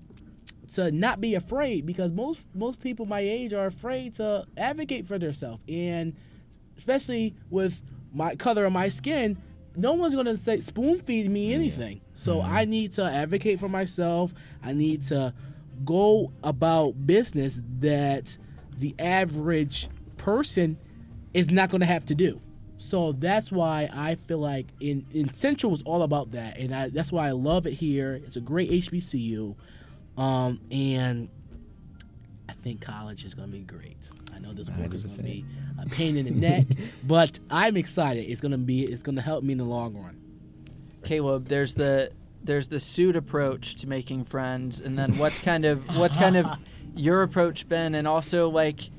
to 0.74 0.92
not 0.92 1.20
be 1.20 1.36
afraid 1.36 1.86
because 1.86 2.12
most 2.12 2.48
most 2.54 2.80
people 2.80 3.06
my 3.06 3.20
age 3.20 3.54
are 3.54 3.66
afraid 3.66 4.14
to 4.16 4.46
advocate 4.58 5.08
for 5.08 5.18
themselves, 5.18 5.62
and 5.68 6.16
especially 6.78 7.36
with 7.50 7.82
my 8.14 8.36
color 8.36 8.66
of 8.66 8.74
my 8.74 8.90
skin. 8.90 9.42
No 9.76 9.94
one's 9.94 10.16
gonna 10.16 10.36
say 10.36 10.60
spoon 10.60 11.02
feed 11.02 11.30
me 11.30 11.54
anything. 11.54 12.02
So 12.14 12.42
I 12.42 12.66
need 12.66 12.94
to 12.94 13.04
advocate 13.04 13.60
for 13.60 13.70
myself. 13.70 14.34
I 14.64 14.74
need 14.74 15.04
to 15.06 15.34
go 15.86 16.32
about 16.44 17.06
business 17.06 17.62
that 17.80 18.38
the 18.78 18.96
average 19.00 19.90
person 20.18 20.78
is 21.34 21.50
not 21.50 21.70
going 21.70 21.82
to 21.82 21.88
have 21.88 22.06
to 22.08 22.16
do. 22.16 22.42
So 22.78 23.12
that's 23.12 23.52
why 23.52 23.90
I 23.92 24.16
feel 24.16 24.40
like 24.40 24.68
in, 24.80 25.06
in 25.12 25.34
Central 25.34 25.74
is 25.74 25.82
all 25.84 26.02
about 26.02 26.32
that, 26.32 26.58
and 26.58 26.74
I, 26.74 26.90
that's 26.90 27.12
why 27.12 27.28
I 27.28 27.32
love 27.32 27.68
it 27.68 27.74
here. 27.74 28.14
It's 28.26 28.38
a 28.38 28.42
great 28.42 28.72
HBCU, 28.72 29.56
um, 30.18 30.62
and 30.72 31.30
think 32.62 32.82
college 32.82 33.26
is 33.26 33.34
going 33.34 33.50
to 33.50 33.58
be 33.58 33.64
great. 33.64 33.98
I 34.34 34.40
know 34.40 34.54
this 34.54 34.70
book 34.70 34.94
is 34.94 35.04
going 35.04 35.18
to 35.18 35.24
be 35.24 35.46
a 35.82 35.88
pain 35.88 36.18
in 36.18 36.26
the 36.26 36.32
neck, 36.32 36.66
but 37.04 37.40
I'm 37.50 37.78
excited. 37.78 38.30
It's 38.30 38.42
going 38.42 38.52
to 38.52 38.58
be. 38.58 38.84
It's 38.84 39.04
going 39.04 39.16
to 39.16 39.22
help 39.22 39.44
me 39.44 39.54
in 39.54 39.58
the 39.58 39.66
long 39.66 39.96
run. 39.96 40.20
Caleb, 41.04 41.48
there's 41.48 41.74
the 41.74 42.12
there's 42.44 42.68
the 42.68 42.80
suit 42.80 43.16
approach 43.16 43.76
to 43.76 43.88
making 43.88 44.26
friends, 44.26 44.80
and 44.80 44.98
then 44.98 45.18
what's 45.18 45.42
kind 45.42 45.66
of 45.66 45.98
what's 45.98 46.16
kind 46.16 46.38
of 46.38 46.48
your 46.96 47.24
approach 47.24 47.68
been, 47.68 47.96
and 47.96 48.08
also 48.08 48.50
like 48.50 48.90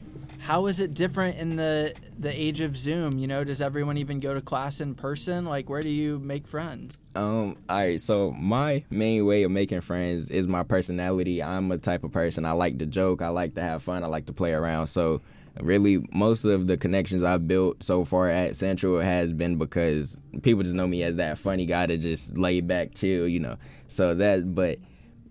how 0.40 0.66
is 0.66 0.80
it 0.80 0.94
different 0.94 1.36
in 1.38 1.56
the 1.56 1.94
the 2.18 2.30
age 2.30 2.60
of 2.60 2.76
Zoom? 2.76 3.18
You 3.18 3.26
know, 3.26 3.44
does 3.44 3.60
everyone 3.62 3.96
even 3.98 4.20
go 4.20 4.34
to 4.34 4.40
class 4.40 4.80
in 4.80 4.94
person? 4.94 5.44
Like, 5.44 5.68
where 5.68 5.82
do 5.82 5.88
you 5.88 6.18
make 6.18 6.46
friends? 6.46 6.98
Um, 7.14 7.56
all 7.68 7.76
right, 7.78 8.00
so 8.00 8.30
my 8.32 8.84
main 8.90 9.24
way 9.26 9.42
of 9.42 9.50
making 9.50 9.80
friends 9.82 10.30
is 10.30 10.48
my 10.48 10.62
personality. 10.62 11.42
I'm 11.42 11.70
a 11.72 11.78
type 11.78 12.04
of 12.04 12.12
person 12.12 12.44
I 12.44 12.52
like 12.52 12.78
to 12.78 12.86
joke, 12.86 13.22
I 13.22 13.28
like 13.28 13.54
to 13.54 13.60
have 13.60 13.82
fun, 13.82 14.04
I 14.04 14.06
like 14.06 14.26
to 14.26 14.32
play 14.32 14.52
around. 14.52 14.86
So 14.86 15.20
really 15.60 16.06
most 16.12 16.44
of 16.44 16.66
the 16.66 16.76
connections 16.76 17.22
I've 17.22 17.46
built 17.46 17.82
so 17.82 18.04
far 18.04 18.28
at 18.30 18.56
Central 18.56 19.00
has 19.00 19.32
been 19.32 19.56
because 19.56 20.20
people 20.42 20.62
just 20.62 20.74
know 20.74 20.86
me 20.86 21.02
as 21.02 21.16
that 21.16 21.38
funny 21.38 21.66
guy 21.66 21.86
to 21.86 21.96
just 21.96 22.36
lay 22.36 22.60
back, 22.60 22.94
chill, 22.94 23.28
you 23.28 23.40
know. 23.40 23.56
So 23.88 24.14
that 24.14 24.54
but 24.54 24.78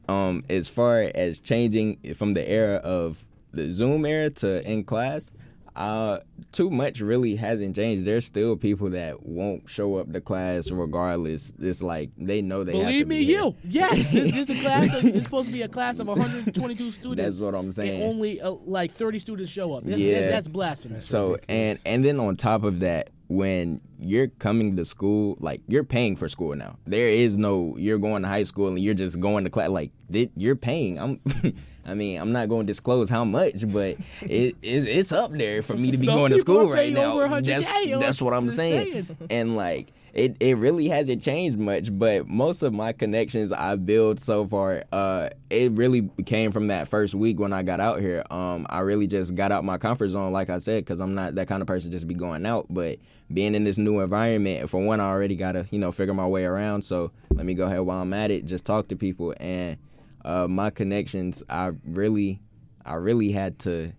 um 0.07 0.43
as 0.49 0.69
far 0.69 1.11
as 1.15 1.39
changing 1.39 2.15
from 2.15 2.33
the 2.33 2.47
era 2.47 2.75
of 2.77 3.23
the 3.51 3.71
Zoom 3.71 4.05
era 4.05 4.29
to 4.29 4.69
in 4.69 4.83
class, 4.83 5.31
uh, 5.79 6.19
too 6.51 6.69
much 6.69 6.99
really 6.99 7.35
hasn't 7.37 7.75
changed. 7.75 8.05
There's 8.05 8.25
still 8.25 8.57
people 8.57 8.89
that 8.89 9.25
won't 9.25 9.69
show 9.69 9.95
up 9.95 10.11
to 10.11 10.19
class 10.19 10.69
regardless. 10.71 11.53
It's 11.57 11.81
like 11.81 12.09
they 12.17 12.41
know 12.41 12.65
they 12.65 12.73
believe 12.73 13.07
me. 13.07 13.23
Here. 13.23 13.43
You 13.43 13.55
yes, 13.63 13.91
this, 14.11 14.31
this, 14.31 14.49
is 14.49 14.59
a 14.59 14.61
class. 14.61 14.93
Of, 14.93 15.03
this 15.03 15.23
supposed 15.23 15.47
to 15.47 15.53
be 15.53 15.61
a 15.61 15.69
class 15.69 15.99
of 15.99 16.07
122 16.07 16.91
students. 16.91 17.35
That's 17.35 17.45
what 17.45 17.55
I'm 17.55 17.71
saying. 17.71 18.01
And 18.01 18.03
only 18.03 18.41
uh, 18.41 18.51
like 18.65 18.91
30 18.91 19.19
students 19.19 19.51
show 19.51 19.73
up. 19.73 19.85
That's, 19.85 19.99
yeah, 19.99 20.29
that's 20.29 20.49
blasphemous. 20.49 21.05
So 21.05 21.37
and 21.47 21.79
and 21.85 22.03
then 22.03 22.19
on 22.19 22.35
top 22.35 22.63
of 22.63 22.81
that, 22.81 23.11
when 23.29 23.79
you're 23.99 24.27
coming 24.27 24.75
to 24.75 24.83
school, 24.83 25.37
like 25.39 25.61
you're 25.67 25.85
paying 25.85 26.17
for 26.17 26.27
school 26.27 26.55
now. 26.55 26.77
There 26.87 27.07
is 27.07 27.37
no 27.37 27.75
you're 27.77 27.99
going 27.99 28.23
to 28.23 28.27
high 28.27 28.43
school 28.43 28.67
and 28.67 28.79
you're 28.79 28.95
just 28.95 29.19
going 29.21 29.45
to 29.45 29.49
class. 29.49 29.69
Like 29.69 29.91
you're 30.09 30.57
paying. 30.57 30.99
I'm. 30.99 31.21
I 31.89 31.93
mean, 31.95 32.19
I'm 32.19 32.31
not 32.31 32.49
going 32.49 32.67
to 32.67 32.71
disclose 32.71 33.09
how 33.09 33.25
much, 33.25 33.67
but 33.71 33.97
it, 34.21 34.55
it's, 34.61 34.85
it's 34.85 35.11
up 35.11 35.31
there 35.31 35.61
for 35.61 35.75
me 35.75 35.91
to 35.91 35.97
be 35.97 36.05
Some 36.05 36.15
going 36.15 36.31
to 36.31 36.37
school 36.39 36.69
right 36.69 36.93
now. 36.93 37.13
That's, 37.41 37.65
that's 37.99 38.21
what 38.21 38.33
I'm 38.33 38.49
saying. 38.49 39.05
saying. 39.05 39.17
And 39.29 39.55
like, 39.55 39.91
it, 40.13 40.37
it 40.39 40.57
really 40.57 40.87
hasn't 40.87 41.21
changed 41.21 41.57
much, 41.57 41.97
but 41.97 42.27
most 42.27 42.63
of 42.63 42.73
my 42.73 42.93
connections 42.93 43.51
I've 43.51 43.85
built 43.85 44.19
so 44.19 44.47
far, 44.47 44.83
uh, 44.91 45.29
it 45.49 45.71
really 45.73 46.09
came 46.25 46.51
from 46.51 46.67
that 46.67 46.87
first 46.87 47.13
week 47.15 47.39
when 47.39 47.53
I 47.53 47.63
got 47.63 47.79
out 47.79 47.99
here. 47.99 48.23
Um, 48.29 48.65
I 48.69 48.79
really 48.79 49.07
just 49.07 49.35
got 49.35 49.51
out 49.51 49.63
my 49.63 49.77
comfort 49.77 50.09
zone, 50.09 50.31
like 50.31 50.49
I 50.49 50.57
said, 50.57 50.83
because 50.85 50.99
I'm 50.99 51.15
not 51.15 51.35
that 51.35 51.47
kind 51.47 51.61
of 51.61 51.67
person 51.67 51.91
just 51.91 52.07
be 52.07 52.15
going 52.15 52.45
out. 52.45 52.65
But 52.69 52.99
being 53.31 53.55
in 53.55 53.63
this 53.63 53.77
new 53.77 53.99
environment, 53.99 54.69
for 54.69 54.81
one, 54.81 54.99
I 54.99 55.05
already 55.05 55.35
got 55.35 55.53
to 55.53 55.67
you 55.69 55.79
know 55.79 55.91
figure 55.91 56.13
my 56.13 56.27
way 56.27 56.45
around. 56.45 56.83
So 56.83 57.11
let 57.31 57.45
me 57.45 57.53
go 57.53 57.65
ahead 57.65 57.81
while 57.81 58.01
I'm 58.01 58.13
at 58.13 58.31
it, 58.31 58.45
just 58.45 58.65
talk 58.65 58.87
to 58.89 58.95
people 58.95 59.33
and 59.39 59.77
uh, 60.25 60.47
my 60.47 60.69
connections, 60.69 61.43
I 61.49 61.71
really, 61.85 62.41
I 62.85 62.95
really 62.95 63.31
had 63.31 63.59
to 63.59 63.91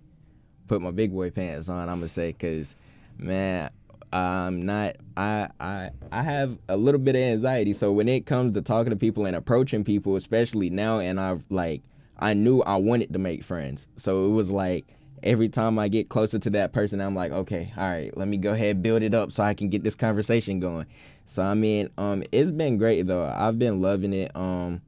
put 0.68 0.80
my 0.80 0.90
big 0.90 1.12
boy 1.12 1.30
pants 1.30 1.68
on. 1.68 1.88
I'm 1.88 1.96
gonna 1.96 2.08
say, 2.08 2.32
cause 2.32 2.74
man, 3.18 3.70
I'm 4.12 4.62
not. 4.62 4.96
I 5.16 5.48
I 5.60 5.90
I 6.10 6.22
have 6.22 6.58
a 6.68 6.76
little 6.76 7.00
bit 7.00 7.16
of 7.16 7.22
anxiety. 7.22 7.72
So 7.72 7.92
when 7.92 8.08
it 8.08 8.26
comes 8.26 8.52
to 8.52 8.62
talking 8.62 8.90
to 8.90 8.96
people 8.96 9.26
and 9.26 9.36
approaching 9.36 9.84
people, 9.84 10.16
especially 10.16 10.70
now, 10.70 10.98
and 10.98 11.20
I've 11.20 11.44
like, 11.50 11.82
I 12.18 12.34
knew 12.34 12.60
I 12.62 12.76
wanted 12.76 13.12
to 13.12 13.18
make 13.18 13.44
friends. 13.44 13.86
So 13.96 14.26
it 14.26 14.30
was 14.30 14.50
like 14.50 14.86
every 15.22 15.48
time 15.48 15.78
I 15.78 15.88
get 15.88 16.08
closer 16.08 16.38
to 16.38 16.50
that 16.50 16.72
person, 16.72 17.00
I'm 17.00 17.14
like, 17.14 17.32
okay, 17.32 17.72
all 17.76 17.88
right, 17.88 18.16
let 18.16 18.26
me 18.26 18.36
go 18.36 18.52
ahead 18.52 18.82
build 18.82 19.02
it 19.02 19.14
up 19.14 19.32
so 19.32 19.42
I 19.42 19.54
can 19.54 19.68
get 19.68 19.84
this 19.84 19.94
conversation 19.94 20.60
going. 20.60 20.86
So 21.26 21.42
I 21.42 21.54
mean, 21.54 21.90
um, 21.98 22.24
it's 22.32 22.50
been 22.50 22.78
great 22.78 23.06
though. 23.06 23.26
I've 23.26 23.58
been 23.58 23.80
loving 23.80 24.12
it. 24.12 24.34
Um, 24.34 24.82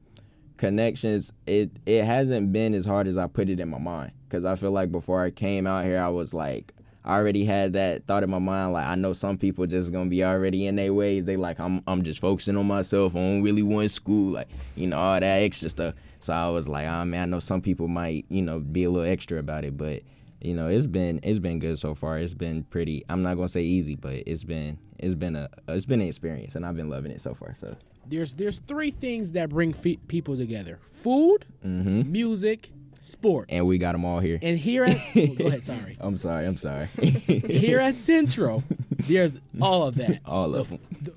connections 0.63 1.33
it 1.45 1.69
it 1.85 2.05
hasn't 2.05 2.53
been 2.53 2.73
as 2.73 2.85
hard 2.85 3.05
as 3.05 3.17
I 3.17 3.27
put 3.27 3.49
it 3.49 3.59
in 3.59 3.67
my 3.67 3.79
mind. 3.79 4.13
Because 4.29 4.45
I 4.45 4.55
feel 4.55 4.71
like 4.71 4.93
before 4.93 5.21
I 5.21 5.29
came 5.29 5.67
out 5.67 5.83
here 5.83 5.99
I 5.99 6.07
was 6.07 6.33
like 6.33 6.73
I 7.03 7.15
already 7.17 7.43
had 7.43 7.73
that 7.73 8.05
thought 8.05 8.23
in 8.23 8.29
my 8.29 8.39
mind 8.39 8.71
like 8.71 8.87
I 8.87 8.95
know 8.95 9.11
some 9.11 9.37
people 9.37 9.67
just 9.67 9.91
gonna 9.91 10.09
be 10.09 10.23
already 10.23 10.65
in 10.67 10.77
their 10.77 10.93
ways. 10.93 11.25
They 11.25 11.35
like 11.35 11.59
I'm 11.59 11.83
I'm 11.85 12.01
just 12.01 12.21
focusing 12.21 12.55
on 12.55 12.65
myself. 12.65 13.13
I 13.13 13.19
don't 13.19 13.43
really 13.43 13.61
want 13.61 13.91
school 13.91 14.35
like 14.35 14.47
you 14.75 14.87
know 14.87 14.97
all 14.97 15.19
that 15.19 15.23
extra 15.23 15.67
stuff. 15.67 15.95
So 16.21 16.31
I 16.31 16.47
was 16.47 16.65
like 16.65 16.87
oh 16.87 17.03
man 17.03 17.23
I 17.23 17.25
know 17.25 17.39
some 17.41 17.61
people 17.61 17.89
might 17.89 18.23
you 18.29 18.41
know 18.41 18.59
be 18.59 18.85
a 18.85 18.89
little 18.89 19.11
extra 19.11 19.39
about 19.39 19.65
it. 19.65 19.77
But 19.77 20.03
you 20.43 20.53
know 20.53 20.67
it's 20.67 20.87
been 20.87 21.19
it's 21.23 21.39
been 21.39 21.59
good 21.59 21.79
so 21.79 21.95
far 21.95 22.19
it's 22.19 22.33
been 22.33 22.63
pretty 22.65 23.03
I'm 23.09 23.23
not 23.23 23.35
gonna 23.35 23.49
say 23.49 23.61
easy 23.61 23.95
but 23.95 24.13
it's 24.25 24.43
been 24.43 24.77
it's 24.99 25.15
been 25.15 25.35
a 25.35 25.49
it's 25.67 25.85
been 25.85 26.01
an 26.01 26.07
experience 26.07 26.55
and 26.55 26.65
I've 26.65 26.75
been 26.75 26.89
loving 26.89 27.11
it 27.11 27.21
so 27.21 27.33
far 27.33 27.55
so 27.55 27.75
there's 28.05 28.33
there's 28.33 28.59
three 28.59 28.91
things 28.91 29.31
that 29.31 29.49
bring 29.49 29.73
fe- 29.73 29.99
people 30.07 30.37
together: 30.37 30.79
food, 30.93 31.45
mm-hmm. 31.65 32.11
music, 32.11 32.71
sports. 32.99 33.47
And 33.49 33.67
we 33.67 33.77
got 33.77 33.93
them 33.93 34.05
all 34.05 34.19
here. 34.19 34.39
And 34.41 34.57
here 34.57 34.83
at 34.83 34.97
oh, 35.15 35.27
go 35.37 35.47
ahead, 35.47 35.63
sorry. 35.63 35.97
I'm 35.99 36.17
sorry. 36.17 36.45
I'm 36.45 36.57
sorry. 36.57 36.87
here 36.97 37.79
at 37.79 37.95
Central, 38.01 38.63
there's 38.89 39.37
all 39.61 39.87
of 39.87 39.95
that. 39.95 40.21
All 40.25 40.55
of 40.55 40.69
them. 40.69 40.79
The 41.01 41.13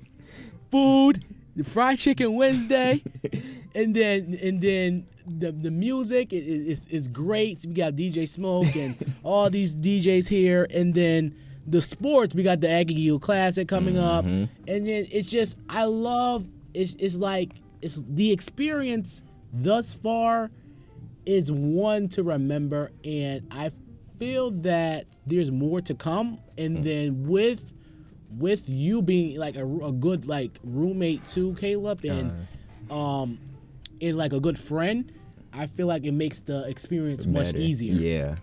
food, 0.71 1.25
the 1.55 1.63
fried 1.63 1.97
chicken 1.97 2.35
Wednesday, 2.35 3.03
and 3.75 3.95
then 3.95 4.37
and 4.41 4.61
then 4.61 5.07
the 5.27 5.51
the 5.51 5.71
music 5.71 6.33
is 6.33 6.87
is 6.87 7.07
great. 7.07 7.65
We 7.65 7.73
got 7.73 7.93
DJ 7.93 8.27
Smoke 8.27 8.75
and 8.75 8.95
all 9.23 9.49
these 9.49 9.75
DJs 9.75 10.27
here, 10.27 10.67
and 10.71 10.93
then 10.93 11.35
the 11.65 11.81
sports. 11.81 12.33
We 12.33 12.43
got 12.43 12.61
the 12.61 12.69
Aggie 12.69 13.17
Classic 13.19 13.67
coming 13.67 13.95
mm-hmm. 13.95 14.03
up, 14.03 14.25
and 14.25 14.49
then 14.87 15.07
it's 15.11 15.29
just 15.29 15.57
I 15.69 15.83
love 15.83 16.45
it's, 16.73 16.95
it's 16.99 17.15
like 17.15 17.51
it's 17.81 18.01
the 18.07 18.31
experience 18.31 19.23
thus 19.53 19.93
far 19.93 20.51
is 21.25 21.51
one 21.51 22.07
to 22.07 22.23
remember 22.23 22.91
and 23.03 23.45
i 23.51 23.71
feel 24.19 24.51
that 24.51 25.05
there's 25.25 25.51
more 25.51 25.81
to 25.81 25.93
come 25.93 26.39
and 26.57 26.77
hmm. 26.77 26.83
then 26.83 27.27
with 27.27 27.73
with 28.37 28.67
you 28.67 29.01
being 29.01 29.37
like 29.37 29.55
a, 29.55 29.65
a 29.65 29.91
good 29.91 30.25
like 30.25 30.59
roommate 30.63 31.25
too 31.25 31.55
caleb 31.59 32.03
and 32.03 32.47
uh, 32.89 32.95
um 32.95 33.39
and 34.01 34.15
like 34.17 34.33
a 34.33 34.39
good 34.39 34.57
friend 34.57 35.11
i 35.53 35.65
feel 35.65 35.87
like 35.87 36.03
it 36.03 36.11
makes 36.11 36.41
the 36.41 36.67
experience 36.67 37.25
Better. 37.25 37.45
much 37.45 37.55
easier 37.55 37.93
yeah 37.93 38.35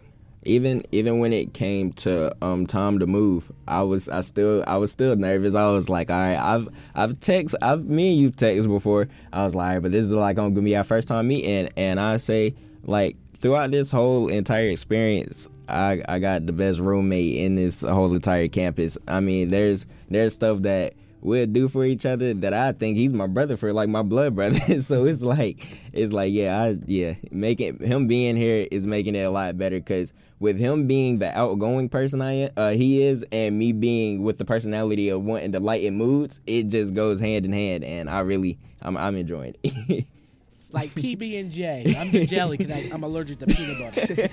even 0.44 0.84
even 0.92 1.18
when 1.18 1.32
it 1.32 1.54
came 1.54 1.92
to 1.92 2.34
um 2.44 2.66
time 2.66 2.98
to 2.98 3.06
move, 3.06 3.50
I 3.66 3.82
was 3.82 4.08
I 4.08 4.20
still 4.20 4.64
I 4.66 4.76
was 4.76 4.90
still 4.90 5.16
nervous. 5.16 5.54
I 5.54 5.68
was 5.70 5.88
like, 5.88 6.10
all 6.10 6.20
right, 6.20 6.36
I've 6.36 6.68
I've 6.94 7.18
text 7.20 7.54
I've 7.62 7.84
me 7.84 8.12
and 8.12 8.20
you 8.20 8.30
text 8.30 8.68
before. 8.68 9.08
I 9.32 9.44
was 9.44 9.54
like, 9.54 9.82
but 9.82 9.92
this 9.92 10.04
is 10.04 10.12
like 10.12 10.36
gonna 10.36 10.50
be 10.60 10.76
our 10.76 10.84
first 10.84 11.08
time 11.08 11.28
meeting, 11.28 11.68
and 11.76 11.98
I 11.98 12.18
say 12.18 12.54
like 12.84 13.16
throughout 13.38 13.70
this 13.70 13.90
whole 13.90 14.28
entire 14.28 14.68
experience, 14.68 15.48
I 15.68 16.02
I 16.08 16.18
got 16.18 16.46
the 16.46 16.52
best 16.52 16.78
roommate 16.78 17.36
in 17.36 17.54
this 17.54 17.82
whole 17.82 18.12
entire 18.12 18.48
campus. 18.48 18.98
I 19.08 19.20
mean, 19.20 19.48
there's 19.48 19.86
there's 20.10 20.34
stuff 20.34 20.62
that 20.62 20.94
we'll 21.24 21.46
do 21.46 21.68
for 21.68 21.84
each 21.84 22.06
other 22.06 22.34
that 22.34 22.54
I 22.54 22.70
think 22.72 22.96
he's 22.96 23.12
my 23.12 23.26
brother 23.26 23.56
for 23.56 23.72
like 23.72 23.88
my 23.88 24.02
blood 24.02 24.36
brother. 24.36 24.60
so 24.82 25.06
it's 25.06 25.22
like 25.22 25.66
it's 25.92 26.12
like 26.12 26.32
yeah, 26.32 26.62
I 26.62 26.76
yeah, 26.86 27.14
making 27.32 27.78
him 27.78 28.06
being 28.06 28.36
here 28.36 28.68
is 28.70 28.86
making 28.86 29.16
it 29.16 29.22
a 29.22 29.30
lot 29.30 29.58
better 29.58 29.80
cuz 29.80 30.12
with 30.38 30.58
him 30.58 30.86
being 30.86 31.18
the 31.18 31.36
outgoing 31.36 31.88
person 31.88 32.22
I 32.22 32.50
uh, 32.56 32.70
he 32.70 33.02
is 33.02 33.24
and 33.32 33.58
me 33.58 33.72
being 33.72 34.22
with 34.22 34.38
the 34.38 34.44
personality 34.44 35.08
of 35.08 35.24
wanting 35.24 35.52
to 35.52 35.60
lighten 35.60 35.96
moods, 35.96 36.40
it 36.46 36.68
just 36.68 36.94
goes 36.94 37.18
hand 37.18 37.44
in 37.44 37.52
hand 37.52 37.82
and 37.82 38.08
I 38.08 38.20
really 38.20 38.58
I'm 38.82 38.96
I'm 38.96 39.16
enjoying 39.16 39.56
it. 39.62 40.06
it's 40.52 40.74
like 40.74 40.90
PB 40.90 41.40
and 41.40 41.50
J. 41.50 41.96
I'm 41.98 42.10
the 42.10 42.26
jelly 42.26 42.58
because 42.58 42.92
I'm 42.92 43.02
allergic 43.02 43.38
to 43.38 43.46
peanut 43.46 43.78
butter. 43.80 44.28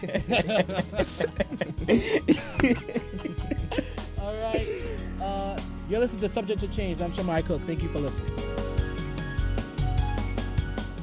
You're 5.91 5.99
listening 5.99 6.21
to 6.21 6.29
Subject 6.29 6.61
to 6.61 6.69
Change. 6.69 7.01
I'm 7.01 7.11
Shimei 7.11 7.41
Cook. 7.41 7.59
Thank 7.63 7.83
you 7.83 7.89
for 7.89 7.99
listening. 7.99 8.33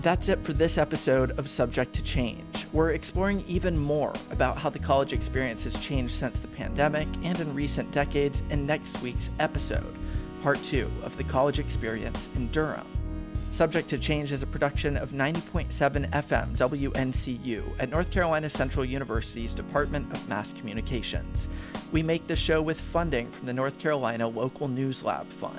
That's 0.01 0.31
it 0.31 0.42
for 0.42 0.55
this 0.55 0.79
episode 0.79 1.38
of 1.38 1.46
Subject 1.51 1.94
to 1.96 2.03
Change. 2.03 2.66
We're 2.72 2.92
exploring 2.92 3.44
even 3.46 3.79
more 3.79 4.14
about 4.31 4.57
how 4.57 4.70
the 4.70 4.79
college 4.79 5.12
experience 5.12 5.64
has 5.64 5.79
changed 5.79 6.14
since 6.14 6.38
the 6.38 6.48
pandemic 6.48 7.07
and 7.22 7.38
in 7.38 7.55
recent 7.55 7.90
decades 7.90 8.42
in 8.48 8.64
next 8.64 9.03
week's 9.03 9.29
episode, 9.40 9.94
part 10.40 10.57
two 10.64 10.90
of 11.03 11.14
the 11.18 11.24
college 11.24 11.59
experience 11.59 12.31
in 12.35 12.51
Durham. 12.51 12.87
Subject 13.51 13.89
to 13.91 13.99
Change 13.99 14.31
is 14.31 14.43
a 14.43 14.47
production 14.47 14.97
of 14.97 15.11
90.7 15.11 16.11
FM 16.11 16.57
WNCU 16.57 17.63
at 17.81 17.89
North 17.91 18.11
Carolina 18.11 18.49
Central 18.49 18.85
University's 18.85 19.53
Department 19.53 20.13
of 20.13 20.29
Mass 20.29 20.53
Communications. 20.53 21.49
We 21.91 22.03
make 22.03 22.27
the 22.27 22.37
show 22.37 22.63
with 22.63 22.81
funding 22.81 23.31
from 23.33 23.47
the 23.47 23.53
North 23.53 23.79
Carolina 23.79 24.29
Local 24.29 24.69
News 24.69 25.03
Lab 25.03 25.29
Fund. 25.29 25.59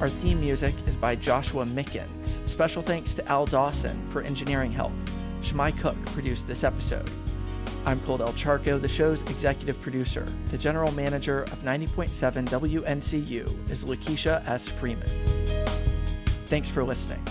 Our 0.00 0.08
theme 0.08 0.40
music 0.40 0.74
is 0.86 0.96
by 0.96 1.16
Joshua 1.16 1.64
Mickens. 1.64 2.46
Special 2.48 2.80
thanks 2.80 3.12
to 3.14 3.28
Al 3.28 3.46
Dawson 3.46 4.06
for 4.08 4.22
engineering 4.22 4.70
help. 4.72 4.92
My 5.54 5.72
Cook 5.72 5.96
produced 6.06 6.46
this 6.46 6.62
episode. 6.62 7.10
I'm 7.86 7.98
Cole 8.00 8.18
del 8.18 8.32
Charco, 8.34 8.80
the 8.80 8.88
show's 8.88 9.22
executive 9.22 9.80
producer. 9.80 10.26
The 10.50 10.58
general 10.58 10.92
manager 10.92 11.44
of 11.44 11.62
90.7 11.62 12.46
WNCU 12.48 13.70
is 13.70 13.84
Lakeisha 13.84 14.46
S. 14.46 14.68
Freeman. 14.68 15.08
Thanks 16.46 16.70
for 16.70 16.84
listening. 16.84 17.24